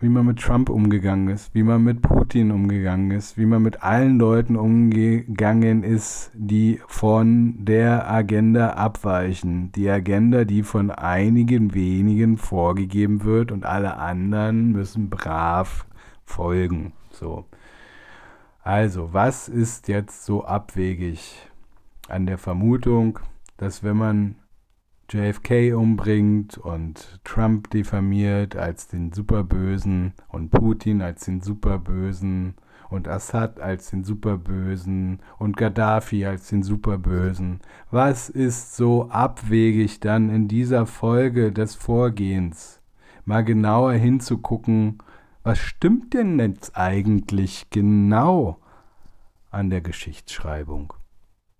wie 0.00 0.08
man 0.08 0.24
mit 0.24 0.40
Trump 0.40 0.70
umgegangen 0.70 1.28
ist, 1.28 1.54
wie 1.54 1.62
man 1.62 1.84
mit 1.84 2.00
Putin 2.00 2.50
umgegangen 2.50 3.10
ist, 3.10 3.36
wie 3.36 3.44
man 3.44 3.62
mit 3.62 3.82
allen 3.82 4.18
Leuten 4.18 4.56
umgegangen 4.56 5.84
ist, 5.84 6.30
die 6.34 6.80
von 6.86 7.62
der 7.66 8.10
Agenda 8.10 8.70
abweichen. 8.70 9.70
Die 9.72 9.90
Agenda, 9.90 10.44
die 10.44 10.62
von 10.62 10.90
einigen 10.90 11.74
wenigen 11.74 12.38
vorgegeben 12.38 13.24
wird 13.24 13.52
und 13.52 13.66
alle 13.66 13.98
anderen 13.98 14.72
müssen 14.72 15.10
brav 15.10 15.86
folgen. 16.24 16.92
So. 17.10 17.44
Also, 18.62 19.12
was 19.12 19.48
ist 19.48 19.88
jetzt 19.88 20.24
so 20.24 20.44
abwegig 20.44 21.46
an 22.08 22.24
der 22.24 22.38
Vermutung, 22.38 23.18
dass 23.58 23.84
wenn 23.84 23.98
man 23.98 24.36
JFK 25.12 25.74
umbringt 25.74 26.56
und 26.56 27.20
Trump 27.24 27.68
diffamiert 27.70 28.54
als 28.54 28.86
den 28.86 29.12
Superbösen 29.12 30.14
und 30.28 30.50
Putin 30.50 31.02
als 31.02 31.24
den 31.24 31.40
Superbösen 31.40 32.54
und 32.90 33.08
Assad 33.08 33.58
als 33.58 33.90
den 33.90 34.04
Superbösen 34.04 35.18
und 35.38 35.56
Gaddafi 35.56 36.26
als 36.26 36.48
den 36.48 36.62
Superbösen. 36.62 37.58
Was 37.90 38.28
ist 38.28 38.76
so 38.76 39.08
abwegig 39.10 39.98
dann 39.98 40.30
in 40.30 40.46
dieser 40.46 40.86
Folge 40.86 41.50
des 41.50 41.74
Vorgehens? 41.74 42.80
Mal 43.24 43.44
genauer 43.44 43.94
hinzugucken, 43.94 44.98
was 45.42 45.58
stimmt 45.58 46.14
denn 46.14 46.38
jetzt 46.38 46.76
eigentlich 46.76 47.68
genau 47.70 48.58
an 49.50 49.70
der 49.70 49.80
Geschichtsschreibung? 49.80 50.92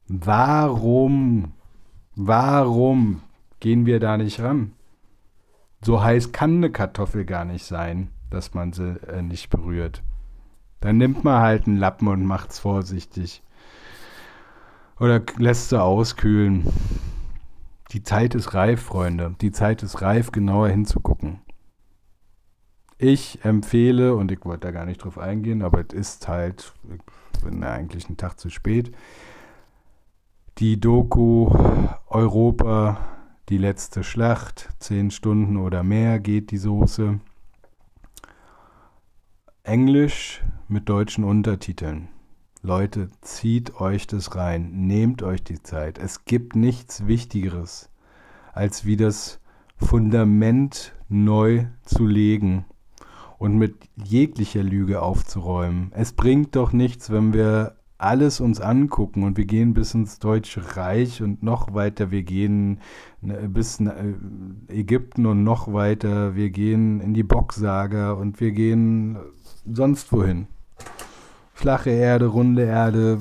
Warum, 0.07 1.53
warum 2.15 3.23
gehen 3.61 3.87
wir 3.87 4.01
da 4.01 4.17
nicht 4.17 4.41
ran. 4.41 4.73
So 5.83 6.03
heiß 6.03 6.33
kann 6.33 6.57
eine 6.57 6.71
Kartoffel 6.71 7.25
gar 7.25 7.45
nicht 7.45 7.65
sein, 7.65 8.11
dass 8.29 8.53
man 8.55 8.73
sie 8.73 9.01
äh, 9.07 9.23
nicht 9.23 9.49
berührt. 9.49 10.03
Dann 10.81 10.97
nimmt 10.97 11.25
man 11.25 11.41
halt 11.41 11.67
einen 11.67 11.77
Lappen 11.77 12.09
und 12.09 12.25
macht's 12.25 12.59
vorsichtig. 12.59 13.43
Oder 14.99 15.23
lässt 15.39 15.71
sie 15.71 15.83
auskühlen. 15.83 16.67
Die 17.93 18.03
Zeit 18.03 18.35
ist 18.35 18.55
reif, 18.55 18.83
Freunde. 18.83 19.35
Die 19.41 19.53
Zeit 19.53 19.83
ist 19.83 20.03
reif, 20.03 20.33
genauer 20.33 20.69
hinzugucken. 20.69 21.41
Ich 22.99 23.43
empfehle, 23.45 24.15
und 24.15 24.31
ich 24.31 24.45
wollte 24.45 24.67
da 24.67 24.71
gar 24.73 24.85
nicht 24.85 25.03
drauf 25.03 25.19
eingehen, 25.19 25.63
aber 25.63 25.81
es 25.81 25.95
ist 25.95 26.29
halt, 26.29 26.75
ich 27.35 27.43
bin 27.43 27.65
eigentlich 27.65 28.07
einen 28.07 28.19
Tag 28.19 28.39
zu 28.39 28.51
spät, 28.51 28.95
die 30.59 30.79
Doku 30.79 31.51
Europa 32.09 32.99
die 33.51 33.59
letzte 33.59 34.05
Schlacht, 34.05 34.69
zehn 34.79 35.11
Stunden 35.11 35.57
oder 35.57 35.83
mehr 35.83 36.21
geht 36.21 36.53
die 36.53 36.57
Soße. 36.57 37.19
Englisch 39.65 40.43
mit 40.69 40.89
deutschen 40.89 41.25
Untertiteln. 41.25 42.09
Leute, 42.63 43.11
zieht 43.23 43.81
euch 43.81 44.07
das 44.07 44.37
rein, 44.37 44.87
nehmt 44.87 45.25
euch 45.25 45.43
die 45.43 45.63
Zeit. 45.63 45.99
Es 45.99 46.25
gibt 46.25 46.55
nichts 46.55 47.09
Wichtigeres, 47.09 47.91
als 48.53 48.85
wie 48.85 48.97
das 48.97 49.41
Fundament 49.77 50.95
neu 51.09 51.67
zu 51.85 52.07
legen 52.07 52.67
und 53.39 53.57
mit 53.57 53.75
jeglicher 53.97 54.63
Lüge 54.63 55.03
aufzuräumen. 55.03 55.91
Es 55.93 56.13
bringt 56.13 56.55
doch 56.55 56.73
nichts, 56.73 57.11
wenn 57.11 57.33
wir 57.33 57.80
alles 58.01 58.41
uns 58.41 58.61
angucken 58.61 59.25
und 59.25 59.37
wir 59.37 59.45
gehen 59.45 59.75
bis 59.75 59.95
ins 59.95 60.19
Deutsche 60.19 60.77
Reich 60.77 61.23
und 61.23 61.43
noch 61.43 61.75
weiter, 61.75 62.11
wir 62.11 62.23
gehen 62.23 62.81
ne, 63.21 63.49
bis 63.49 63.81
äh, 63.81 64.15
Ägypten 64.69 65.27
und 65.27 65.45
noch 65.45 65.73
weiter, 65.73 66.35
wir 66.35 66.51
gehen 66.51 67.01
in 67.01 67.15
die 67.15 67.23
Bocksager 67.23 68.17
und 68.17 68.41
wir 68.41 68.53
gehen 68.53 69.19
sonst 69.71 70.11
wohin. 70.13 70.47
Flache 71.53 71.91
Erde, 71.91 72.27
runde 72.27 72.65
Erde, 72.65 73.19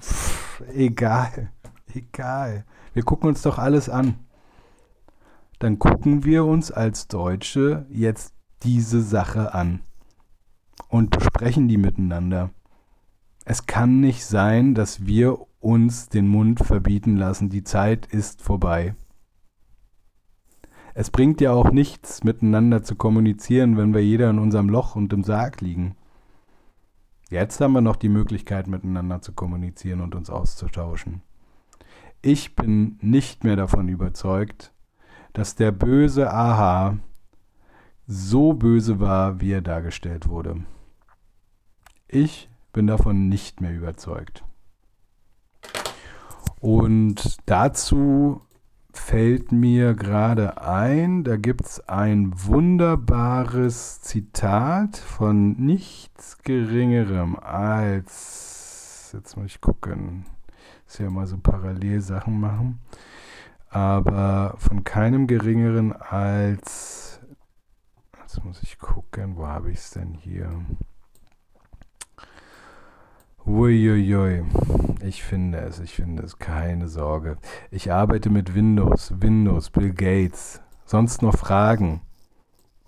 pff, 0.00 0.62
egal, 0.74 1.50
egal. 1.94 2.64
Wir 2.92 3.04
gucken 3.04 3.28
uns 3.28 3.42
doch 3.42 3.58
alles 3.58 3.88
an. 3.88 4.16
Dann 5.60 5.78
gucken 5.78 6.24
wir 6.24 6.44
uns 6.44 6.72
als 6.72 7.06
Deutsche 7.06 7.86
jetzt 7.90 8.34
diese 8.62 9.00
Sache 9.00 9.54
an 9.54 9.80
und 10.88 11.10
besprechen 11.10 11.68
die 11.68 11.76
miteinander. 11.76 12.50
Es 13.44 13.66
kann 13.66 14.00
nicht 14.00 14.24
sein, 14.24 14.74
dass 14.74 15.06
wir 15.06 15.38
uns 15.60 16.08
den 16.08 16.28
Mund 16.28 16.60
verbieten 16.60 17.16
lassen. 17.16 17.50
Die 17.50 17.64
Zeit 17.64 18.06
ist 18.06 18.42
vorbei. 18.42 18.94
Es 20.94 21.10
bringt 21.10 21.40
ja 21.40 21.52
auch 21.52 21.70
nichts, 21.70 22.24
miteinander 22.24 22.82
zu 22.82 22.96
kommunizieren, 22.96 23.76
wenn 23.76 23.94
wir 23.94 24.04
jeder 24.04 24.30
in 24.30 24.38
unserem 24.38 24.68
Loch 24.68 24.96
und 24.96 25.12
im 25.12 25.22
Sarg 25.22 25.60
liegen. 25.60 25.96
Jetzt 27.30 27.60
haben 27.60 27.72
wir 27.72 27.80
noch 27.80 27.96
die 27.96 28.08
Möglichkeit, 28.08 28.66
miteinander 28.66 29.22
zu 29.22 29.32
kommunizieren 29.32 30.00
und 30.00 30.14
uns 30.14 30.30
auszutauschen. 30.30 31.22
Ich 32.22 32.56
bin 32.56 32.98
nicht 33.00 33.44
mehr 33.44 33.56
davon 33.56 33.88
überzeugt, 33.88 34.72
dass 35.32 35.54
der 35.54 35.70
böse 35.70 36.32
Aha 36.32 36.98
so 38.06 38.52
böse 38.52 38.98
war, 38.98 39.40
wie 39.40 39.52
er 39.52 39.62
dargestellt 39.62 40.28
wurde. 40.28 40.64
Ich 42.08 42.49
bin 42.72 42.86
davon 42.86 43.28
nicht 43.28 43.60
mehr 43.60 43.74
überzeugt. 43.74 44.44
Und 46.60 47.38
dazu 47.46 48.42
fällt 48.92 49.52
mir 49.52 49.94
gerade 49.94 50.60
ein, 50.62 51.24
da 51.24 51.36
gibt 51.36 51.64
es 51.64 51.88
ein 51.88 52.32
wunderbares 52.34 54.00
Zitat 54.02 54.96
von 54.96 55.52
nichts 55.52 56.38
Geringerem 56.42 57.36
als, 57.38 59.10
jetzt 59.14 59.36
muss 59.36 59.46
ich 59.46 59.60
gucken, 59.60 60.26
ist 60.86 60.98
ja 60.98 61.08
mal 61.08 61.26
so 61.26 61.38
parallel 61.38 62.00
Sachen 62.00 62.40
machen, 62.40 62.80
aber 63.68 64.54
von 64.58 64.82
keinem 64.84 65.26
Geringeren 65.26 65.92
als, 65.92 67.20
jetzt 68.20 68.44
muss 68.44 68.62
ich 68.62 68.78
gucken, 68.78 69.36
wo 69.36 69.46
habe 69.46 69.70
ich 69.70 69.78
es 69.78 69.90
denn 69.90 70.14
hier? 70.14 70.50
Uiuiui. 73.46 74.44
Ich 75.02 75.22
finde 75.22 75.58
es, 75.58 75.80
ich 75.80 75.94
finde 75.94 76.22
es, 76.22 76.38
keine 76.38 76.88
Sorge. 76.88 77.38
Ich 77.70 77.90
arbeite 77.90 78.28
mit 78.28 78.54
Windows, 78.54 79.14
Windows, 79.18 79.70
Bill 79.70 79.94
Gates. 79.94 80.60
Sonst 80.84 81.22
noch 81.22 81.36
Fragen? 81.36 82.02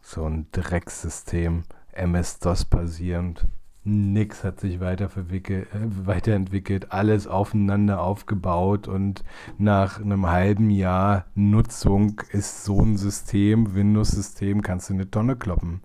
So 0.03 0.25
ein 0.27 0.47
Drecksystem, 0.53 1.62
MS-DOS 1.93 2.67
basierend. 2.67 3.47
Nix 3.85 4.45
hat 4.45 4.61
sich 4.61 4.79
weiter 4.79 5.11
äh, 5.17 5.65
weiterentwickelt, 6.05 6.93
alles 6.93 7.27
aufeinander 7.27 8.01
aufgebaut 8.03 8.87
und 8.87 9.25
nach 9.59 10.01
einem 10.01 10.27
halben 10.29 10.71
Jahr 10.71 11.25
Nutzung 11.35 12.21
ist 12.31 12.62
so 12.62 12.81
ein 12.81 12.97
System, 12.97 13.75
Windows-System, 13.75 14.62
kannst 14.62 14.91
du 14.91 14.95
eine 14.95 15.11
Tonne 15.11 15.35
kloppen. 15.35 15.81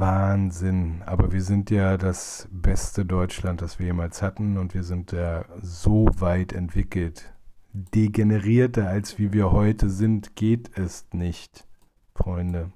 Wahnsinn. 0.00 1.02
Aber 1.06 1.32
wir 1.32 1.42
sind 1.42 1.70
ja 1.70 1.96
das 1.96 2.48
beste 2.50 3.04
Deutschland, 3.04 3.62
das 3.62 3.78
wir 3.78 3.86
jemals 3.86 4.22
hatten 4.22 4.58
und 4.58 4.74
wir 4.74 4.82
sind 4.82 5.12
ja 5.12 5.44
so 5.60 6.06
weit 6.18 6.52
entwickelt. 6.52 7.32
Degenerierter 7.72 8.88
als 8.88 9.18
wie 9.18 9.32
wir 9.32 9.52
heute 9.52 9.90
sind, 9.90 10.34
geht 10.34 10.76
es 10.76 11.06
nicht, 11.12 11.68
Freunde. 12.14 12.72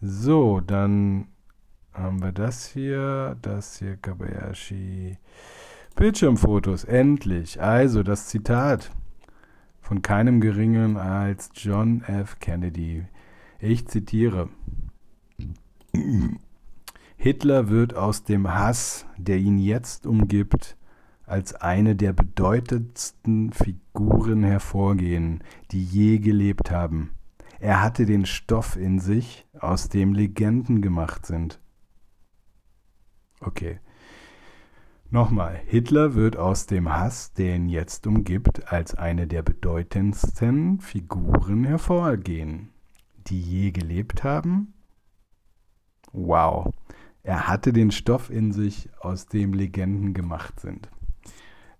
So, 0.00 0.60
dann 0.60 1.28
haben 1.94 2.22
wir 2.22 2.32
das 2.32 2.66
hier, 2.66 3.36
das 3.40 3.78
hier, 3.78 3.96
Kabayashi. 3.96 5.16
Bildschirmfotos, 5.96 6.84
endlich. 6.84 7.60
Also 7.60 8.02
das 8.02 8.26
Zitat 8.26 8.90
von 9.80 10.02
keinem 10.02 10.40
Geringeren 10.40 10.96
als 10.96 11.50
John 11.54 12.02
F. 12.02 12.38
Kennedy. 12.38 13.06
Ich 13.58 13.88
zitiere. 13.88 14.48
Hitler 17.20 17.68
wird 17.68 17.94
aus 17.94 18.22
dem 18.22 18.54
Hass, 18.54 19.04
der 19.16 19.38
ihn 19.38 19.58
jetzt 19.58 20.06
umgibt, 20.06 20.76
als 21.26 21.52
eine 21.52 21.96
der 21.96 22.12
bedeutendsten 22.12 23.52
Figuren 23.52 24.44
hervorgehen, 24.44 25.42
die 25.72 25.82
je 25.82 26.18
gelebt 26.18 26.70
haben. 26.70 27.10
Er 27.58 27.82
hatte 27.82 28.06
den 28.06 28.24
Stoff 28.24 28.76
in 28.76 29.00
sich, 29.00 29.46
aus 29.58 29.88
dem 29.88 30.14
Legenden 30.14 30.80
gemacht 30.80 31.26
sind. 31.26 31.60
Okay. 33.40 33.80
Nochmal, 35.10 35.60
Hitler 35.66 36.14
wird 36.14 36.36
aus 36.36 36.66
dem 36.66 36.88
Hass, 36.88 37.32
der 37.32 37.56
ihn 37.56 37.68
jetzt 37.68 38.06
umgibt, 38.06 38.72
als 38.72 38.94
eine 38.94 39.26
der 39.26 39.42
bedeutendsten 39.42 40.80
Figuren 40.80 41.64
hervorgehen, 41.64 42.68
die 43.26 43.40
je 43.40 43.72
gelebt 43.72 44.22
haben 44.22 44.72
Wow. 46.12 46.72
Er 47.22 47.48
hatte 47.48 47.72
den 47.72 47.90
Stoff 47.90 48.30
in 48.30 48.52
sich, 48.52 48.88
aus 49.00 49.26
dem 49.26 49.52
Legenden 49.52 50.14
gemacht 50.14 50.60
sind. 50.60 50.88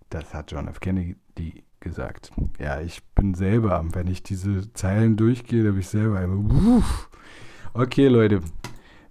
Das 0.09 0.33
hat 0.33 0.51
John 0.51 0.67
F. 0.67 0.79
Kennedy 0.79 1.63
gesagt. 1.79 2.31
Ja, 2.59 2.81
ich 2.81 3.03
bin 3.15 3.33
selber, 3.33 3.83
wenn 3.93 4.07
ich 4.07 4.23
diese 4.23 4.71
Zeilen 4.73 5.17
durchgehe, 5.17 5.63
bin 5.63 5.79
ich 5.79 5.87
selber 5.87 6.21
immer. 6.21 6.83
Okay, 7.73 8.07
Leute, 8.07 8.41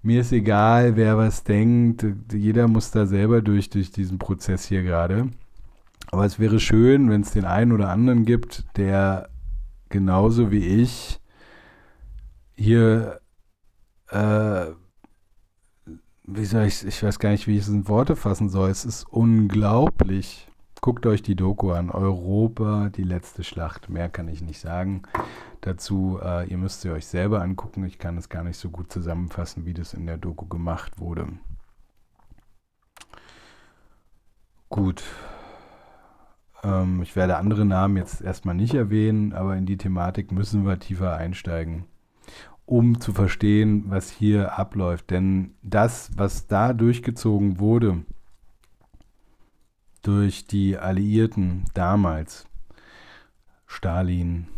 mir 0.02 0.20
ist 0.20 0.32
egal, 0.32 0.96
wer 0.96 1.16
was 1.16 1.44
denkt. 1.44 2.04
Jeder 2.32 2.68
muss 2.68 2.90
da 2.90 3.06
selber 3.06 3.40
durch, 3.40 3.70
durch 3.70 3.90
diesen 3.90 4.18
Prozess 4.18 4.66
hier 4.66 4.82
gerade. 4.82 5.30
Aber 6.10 6.24
es 6.24 6.38
wäre 6.38 6.58
schön, 6.58 7.10
wenn 7.10 7.20
es 7.20 7.32
den 7.32 7.44
einen 7.44 7.72
oder 7.72 7.90
anderen 7.90 8.24
gibt, 8.24 8.64
der 8.76 9.28
genauso 9.88 10.50
wie 10.50 10.64
ich 10.82 11.20
hier 12.54 13.20
äh, 14.10 14.66
wie 16.30 16.44
soll 16.44 16.64
ich, 16.64 16.86
ich 16.86 17.02
weiß 17.02 17.18
gar 17.18 17.30
nicht, 17.30 17.46
wie 17.46 17.56
ich 17.56 17.62
es 17.62 17.68
in 17.68 17.88
Worte 17.88 18.14
fassen 18.14 18.50
soll. 18.50 18.68
Es 18.68 18.84
ist 18.84 19.04
unglaublich. 19.04 20.46
Guckt 20.80 21.06
euch 21.06 21.22
die 21.22 21.34
Doku 21.34 21.72
an. 21.72 21.90
Europa, 21.90 22.90
die 22.90 23.02
letzte 23.02 23.42
Schlacht. 23.42 23.88
Mehr 23.88 24.10
kann 24.10 24.28
ich 24.28 24.42
nicht 24.42 24.60
sagen. 24.60 25.02
Dazu, 25.62 26.20
äh, 26.22 26.46
ihr 26.48 26.58
müsst 26.58 26.82
sie 26.82 26.90
euch 26.90 27.06
selber 27.06 27.40
angucken. 27.40 27.84
Ich 27.84 27.98
kann 27.98 28.18
es 28.18 28.28
gar 28.28 28.44
nicht 28.44 28.58
so 28.58 28.68
gut 28.68 28.92
zusammenfassen, 28.92 29.64
wie 29.64 29.74
das 29.74 29.94
in 29.94 30.06
der 30.06 30.18
Doku 30.18 30.46
gemacht 30.46 31.00
wurde. 31.00 31.28
Gut. 34.68 35.02
Ähm, 36.62 37.00
ich 37.00 37.16
werde 37.16 37.38
andere 37.38 37.64
Namen 37.64 37.96
jetzt 37.96 38.20
erstmal 38.20 38.54
nicht 38.54 38.74
erwähnen, 38.74 39.32
aber 39.32 39.56
in 39.56 39.64
die 39.64 39.78
Thematik 39.78 40.30
müssen 40.30 40.66
wir 40.66 40.78
tiefer 40.78 41.16
einsteigen 41.16 41.86
um 42.68 43.00
zu 43.00 43.14
verstehen, 43.14 43.84
was 43.88 44.10
hier 44.10 44.58
abläuft. 44.58 45.10
Denn 45.10 45.54
das, 45.62 46.10
was 46.16 46.46
da 46.48 46.74
durchgezogen 46.74 47.58
wurde 47.58 48.04
durch 50.02 50.46
die 50.46 50.76
Alliierten 50.76 51.64
damals, 51.72 52.46
Stalin 53.66 54.48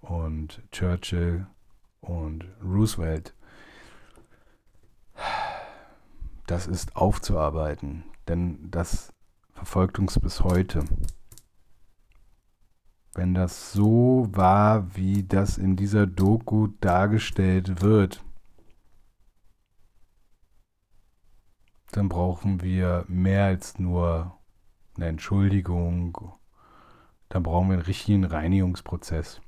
und 0.00 0.62
Churchill 0.72 1.46
und 2.00 2.46
Roosevelt, 2.64 3.34
das 6.46 6.66
ist 6.66 6.96
aufzuarbeiten, 6.96 8.04
denn 8.28 8.70
das 8.70 9.12
verfolgt 9.52 9.98
uns 9.98 10.18
bis 10.18 10.42
heute 10.42 10.84
wenn 13.14 13.34
das 13.34 13.72
so 13.72 14.28
war, 14.30 14.96
wie 14.96 15.22
das 15.22 15.58
in 15.58 15.76
dieser 15.76 16.06
Doku 16.06 16.68
dargestellt 16.80 17.82
wird, 17.82 18.24
dann 21.92 22.08
brauchen 22.08 22.62
wir 22.62 23.04
mehr 23.06 23.44
als 23.44 23.78
nur 23.78 24.38
eine 24.96 25.06
Entschuldigung. 25.06 26.32
dann 27.28 27.42
brauchen 27.42 27.68
wir 27.68 27.74
einen 27.74 27.82
richtigen 27.82 28.24
Reinigungsprozess. 28.24 29.40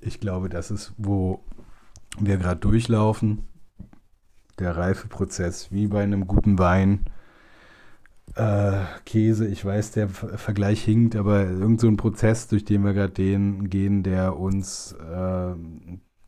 Ich 0.00 0.20
glaube, 0.20 0.50
das 0.50 0.70
ist, 0.70 0.92
wo 0.98 1.42
wir 2.18 2.36
gerade 2.36 2.60
durchlaufen. 2.60 3.48
Der 4.58 4.76
Reifeprozess, 4.76 5.72
wie 5.72 5.86
bei 5.86 6.02
einem 6.02 6.26
guten 6.26 6.58
Wein. 6.58 7.06
Äh, 8.36 8.84
Käse, 9.04 9.46
ich 9.48 9.64
weiß, 9.64 9.92
der 9.92 10.08
Vergleich 10.08 10.82
hinkt, 10.84 11.16
aber 11.16 11.42
irgend 11.48 11.80
so 11.80 11.88
ein 11.88 11.96
Prozess, 11.96 12.46
durch 12.46 12.64
den 12.64 12.84
wir 12.84 12.92
gerade 12.92 13.12
gehen, 13.12 14.02
der 14.02 14.38
uns, 14.38 14.92
äh, 14.92 15.54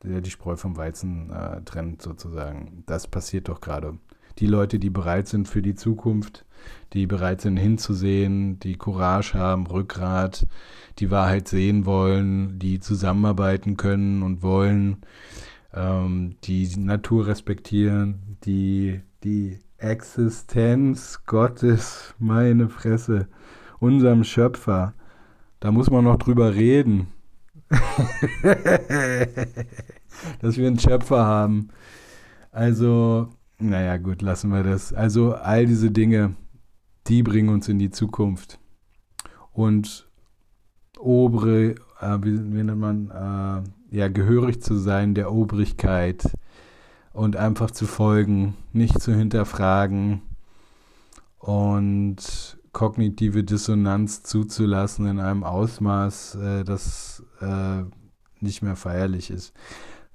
der 0.05 0.21
die 0.21 0.31
Spreu 0.31 0.57
vom 0.57 0.77
Weizen 0.77 1.31
äh, 1.31 1.63
trennt, 1.63 2.03
sozusagen. 2.03 2.83
Das 2.87 3.07
passiert 3.07 3.49
doch 3.49 3.61
gerade. 3.61 3.99
Die 4.39 4.47
Leute, 4.47 4.79
die 4.79 4.91
bereit 4.91 5.29
sind 5.29 5.47
für 5.47 5.63
die 5.63 5.75
Zukunft, 5.75 6.45
die 6.93 7.07
bereit 7.07 7.41
sind 7.41 7.57
hinzusehen, 7.57 8.59
die 8.59 8.77
Courage 8.77 9.35
haben, 9.35 9.67
Rückgrat, 9.67 10.47
die 10.99 11.11
Wahrheit 11.11 11.49
sehen 11.49 11.87
wollen, 11.87 12.59
die 12.59 12.81
zusammenarbeiten 12.81 13.77
können 13.77 14.23
und 14.23 14.43
wollen, 14.43 14.99
ähm, 15.75 16.37
die 16.45 16.69
Natur 16.77 17.27
respektieren, 17.27 18.39
die 18.45 19.01
die 19.23 19.59
Existenz 19.83 21.25
Gottes, 21.27 22.15
meine 22.19 22.69
Fresse, 22.69 23.27
unserem 23.81 24.23
Schöpfer, 24.23 24.95
da 25.59 25.73
muss 25.73 25.91
man 25.91 26.05
noch 26.05 26.19
drüber 26.19 26.55
reden. 26.55 27.09
Dass 30.41 30.57
wir 30.57 30.69
einen 30.69 30.79
Schöpfer 30.79 31.25
haben. 31.25 31.71
Also, 32.53 33.31
naja, 33.59 33.97
gut, 33.97 34.23
lassen 34.23 34.51
wir 34.51 34.63
das. 34.63 34.93
Also, 34.93 35.35
all 35.35 35.67
diese 35.67 35.91
Dinge, 35.91 36.37
die 37.09 37.25
bringen 37.25 37.49
uns 37.49 37.69
in 37.69 37.81
die 37.81 37.91
Zukunft. 37.91 38.61
Und 39.53 40.09
obere, 40.99 41.75
äh, 42.01 42.19
wie, 42.23 42.39
wie, 42.53 42.63
nennt 42.63 42.79
man, 42.79 43.11
äh, 43.11 43.97
ja, 43.97 44.09
gehörig 44.09 44.63
zu 44.63 44.77
sein 44.77 45.15
der 45.15 45.33
Obrigkeit 45.33 46.31
und 47.13 47.37
einfach 47.37 47.71
zu 47.71 47.87
folgen, 47.87 48.57
nicht 48.73 49.01
zu 49.01 49.15
hinterfragen 49.15 50.23
und 51.39 52.59
kognitive 52.73 53.45
Dissonanz 53.45 54.23
zuzulassen 54.23 55.07
in 55.07 55.21
einem 55.21 55.45
Ausmaß, 55.45 56.37
äh, 56.37 56.65
das 56.65 57.23
äh, 57.41 57.83
nicht 58.41 58.63
mehr 58.63 58.77
feierlich 58.77 59.31
ist. 59.31 59.53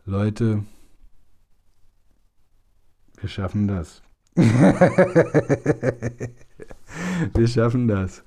Leute, 0.05 0.63
wir 3.19 3.29
schaffen 3.29 3.67
das. 3.67 4.01
Wir 7.33 7.47
schaffen 7.47 7.87
das. 7.87 8.23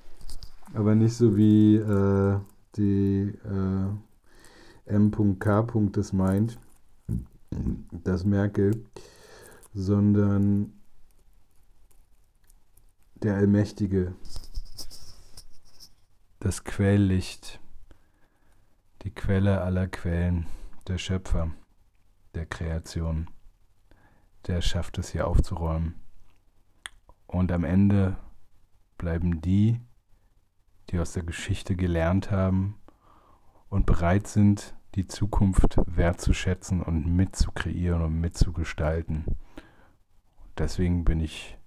Aber 0.75 0.95
nicht 0.97 1.15
so 1.15 1.37
wie 1.37 1.77
äh, 1.77 2.39
die 2.77 3.33
äh, 3.45 4.95
M.K. 4.95 5.67
das 5.93 6.13
meint, 6.13 6.59
das 7.51 8.25
Merkel, 8.25 8.85
sondern 9.75 10.73
der 13.15 13.37
Allmächtige, 13.37 14.15
das 16.39 16.65
Quelllicht, 16.65 17.61
die 19.03 19.11
Quelle 19.11 19.61
aller 19.61 19.89
Quellen, 19.89 20.47
der 20.87 20.99
Schöpfer 20.99 21.51
der 22.35 22.47
Kreation, 22.47 23.29
der 24.47 24.63
schafft 24.63 24.99
es 24.99 25.11
hier 25.11 25.27
aufzuräumen. 25.27 25.97
Und 27.27 27.53
am 27.53 27.65
Ende 27.65 28.17
bleiben 28.97 29.41
die, 29.41 29.81
die 30.89 30.99
aus 30.99 31.13
der 31.13 31.23
Geschichte 31.23 31.77
gelernt 31.77 32.31
haben 32.31 32.81
und 33.69 33.87
bereit 33.87 34.27
sind, 34.27 34.75
die 34.95 35.07
Zukunft 35.07 35.77
wertzuschätzen 35.87 36.83
und 36.83 37.07
mitzukreieren 37.07 38.03
und 38.03 38.21
mitzugestalten. 38.21 39.25
Deswegen 40.59 41.05
bin 41.05 41.21
ich 41.21 41.59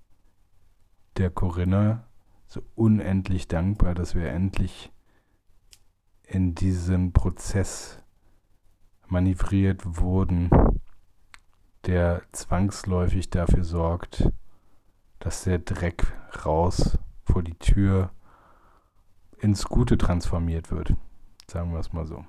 der 1.18 1.30
Corinna 1.30 2.06
so 2.48 2.62
unendlich 2.76 3.48
dankbar, 3.48 3.96
dass 3.96 4.16
wir 4.16 4.30
endlich 4.30 4.92
in 6.24 6.56
diesen 6.56 7.14
Prozess 7.14 8.00
manövriert 9.08 9.98
wurden, 9.98 10.50
der 11.86 12.24
zwangsläufig 12.32 13.30
dafür 13.30 13.64
sorgt, 13.64 14.30
dass 15.20 15.44
der 15.44 15.60
Dreck 15.60 16.14
raus 16.46 16.98
vor 17.24 17.44
die 17.44 17.58
Tür 17.58 18.12
ins 19.40 19.66
Gute 19.66 19.98
transformiert 19.98 20.72
wird. 20.72 20.96
Sagen 21.50 21.74
wir 21.74 21.80
es 21.80 21.94
mal 21.94 22.06
so. 22.06 22.26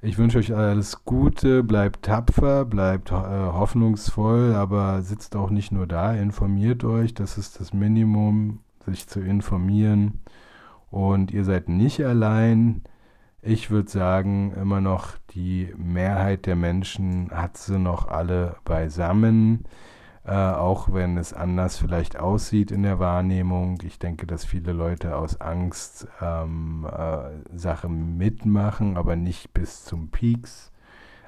Ich 0.00 0.16
wünsche 0.16 0.38
euch 0.38 0.54
alles 0.54 1.04
Gute, 1.04 1.64
bleibt 1.64 2.04
tapfer, 2.04 2.64
bleibt 2.64 3.10
äh, 3.10 3.14
hoffnungsvoll, 3.14 4.54
aber 4.54 5.02
sitzt 5.02 5.34
auch 5.34 5.50
nicht 5.50 5.72
nur 5.72 5.88
da, 5.88 6.14
informiert 6.14 6.84
euch, 6.84 7.14
das 7.14 7.36
ist 7.36 7.58
das 7.58 7.72
Minimum, 7.72 8.60
sich 8.86 9.08
zu 9.08 9.20
informieren. 9.20 10.20
Und 10.90 11.32
ihr 11.32 11.44
seid 11.44 11.68
nicht 11.68 12.00
allein. 12.04 12.84
Ich 13.42 13.70
würde 13.70 13.90
sagen, 13.90 14.52
immer 14.52 14.80
noch 14.80 15.18
die 15.30 15.74
Mehrheit 15.76 16.46
der 16.46 16.56
Menschen 16.56 17.30
hat 17.32 17.56
sie 17.56 17.78
noch 17.78 18.06
alle 18.06 18.56
beisammen 18.64 19.64
äh, 20.28 20.32
auch 20.34 20.92
wenn 20.92 21.16
es 21.16 21.32
anders 21.32 21.78
vielleicht 21.78 22.18
aussieht 22.18 22.70
in 22.70 22.82
der 22.82 22.98
Wahrnehmung. 22.98 23.78
Ich 23.82 23.98
denke, 23.98 24.26
dass 24.26 24.44
viele 24.44 24.72
Leute 24.72 25.16
aus 25.16 25.40
Angst 25.40 26.06
ähm, 26.20 26.86
äh, 26.86 27.56
Sachen 27.56 28.18
mitmachen, 28.18 28.98
aber 28.98 29.16
nicht 29.16 29.54
bis 29.54 29.86
zum 29.86 30.10
Peaks. 30.10 30.70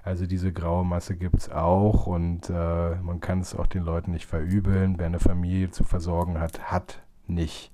Also 0.02 0.26
diese 0.26 0.52
graue 0.52 0.84
Masse 0.84 1.16
gibt 1.16 1.38
es 1.38 1.50
auch 1.50 2.06
und 2.06 2.50
äh, 2.50 2.96
man 2.96 3.20
kann 3.20 3.40
es 3.40 3.54
auch 3.54 3.66
den 3.66 3.84
Leuten 3.84 4.10
nicht 4.10 4.26
verübeln. 4.26 4.98
Wer 4.98 5.06
eine 5.06 5.20
Familie 5.20 5.70
zu 5.70 5.82
versorgen 5.82 6.38
hat, 6.38 6.70
hat 6.70 7.00
nicht 7.26 7.72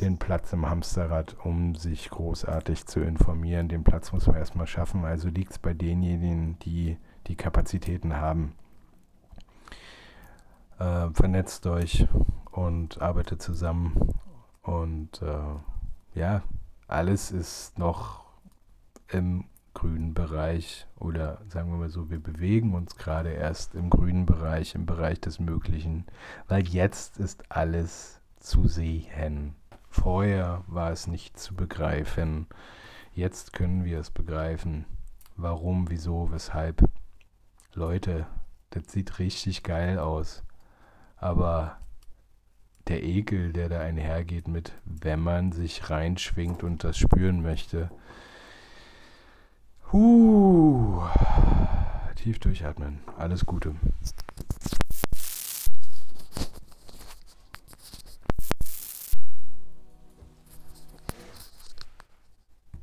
den 0.00 0.16
Platz 0.16 0.54
im 0.54 0.70
Hamsterrad, 0.70 1.36
um 1.44 1.74
sich 1.74 2.08
großartig 2.08 2.86
zu 2.86 3.00
informieren. 3.00 3.68
Den 3.68 3.84
Platz 3.84 4.10
muss 4.10 4.26
man 4.26 4.36
erstmal 4.36 4.66
schaffen. 4.66 5.04
Also 5.04 5.28
liegt 5.28 5.52
es 5.52 5.58
bei 5.58 5.74
denjenigen, 5.74 6.58
die 6.60 6.96
die 7.26 7.36
Kapazitäten 7.36 8.16
haben. 8.16 8.54
Äh, 10.78 11.10
vernetzt 11.12 11.66
euch 11.66 12.06
und 12.50 13.00
arbeitet 13.00 13.42
zusammen. 13.42 14.14
Und 14.62 15.22
äh, 15.22 16.18
ja, 16.18 16.42
alles 16.88 17.30
ist 17.30 17.78
noch 17.78 18.24
im 19.08 19.44
grünen 19.74 20.14
Bereich 20.14 20.86
oder 20.98 21.42
sagen 21.48 21.70
wir 21.70 21.78
mal 21.78 21.90
so, 21.90 22.08
wir 22.08 22.20
bewegen 22.22 22.74
uns 22.74 22.96
gerade 22.96 23.30
erst 23.30 23.74
im 23.74 23.90
grünen 23.90 24.24
Bereich, 24.24 24.74
im 24.74 24.86
Bereich 24.86 25.20
des 25.20 25.40
Möglichen, 25.40 26.06
weil 26.48 26.66
jetzt 26.68 27.18
ist 27.18 27.50
alles 27.50 28.20
zu 28.38 28.68
sehen. 28.68 29.56
Vorher 29.90 30.64
war 30.66 30.90
es 30.90 31.06
nicht 31.06 31.38
zu 31.38 31.54
begreifen. 31.54 32.46
Jetzt 33.12 33.52
können 33.52 33.84
wir 33.84 34.00
es 34.00 34.10
begreifen. 34.10 34.86
Warum, 35.36 35.90
wieso, 35.90 36.30
weshalb. 36.30 36.84
Leute, 37.74 38.26
das 38.70 38.92
sieht 38.92 39.18
richtig 39.18 39.62
geil 39.62 39.98
aus. 39.98 40.44
Aber 41.24 41.78
der 42.86 43.02
Ekel, 43.02 43.54
der 43.54 43.70
da 43.70 43.80
einhergeht 43.80 44.46
mit, 44.46 44.72
wenn 44.84 45.20
man 45.20 45.52
sich 45.52 45.88
reinschwingt 45.88 46.62
und 46.62 46.84
das 46.84 46.98
spüren 46.98 47.40
möchte. 47.40 47.90
Huh, 49.90 51.02
tief 52.16 52.38
durchatmen. 52.40 52.98
Alles 53.16 53.46
Gute. 53.46 53.74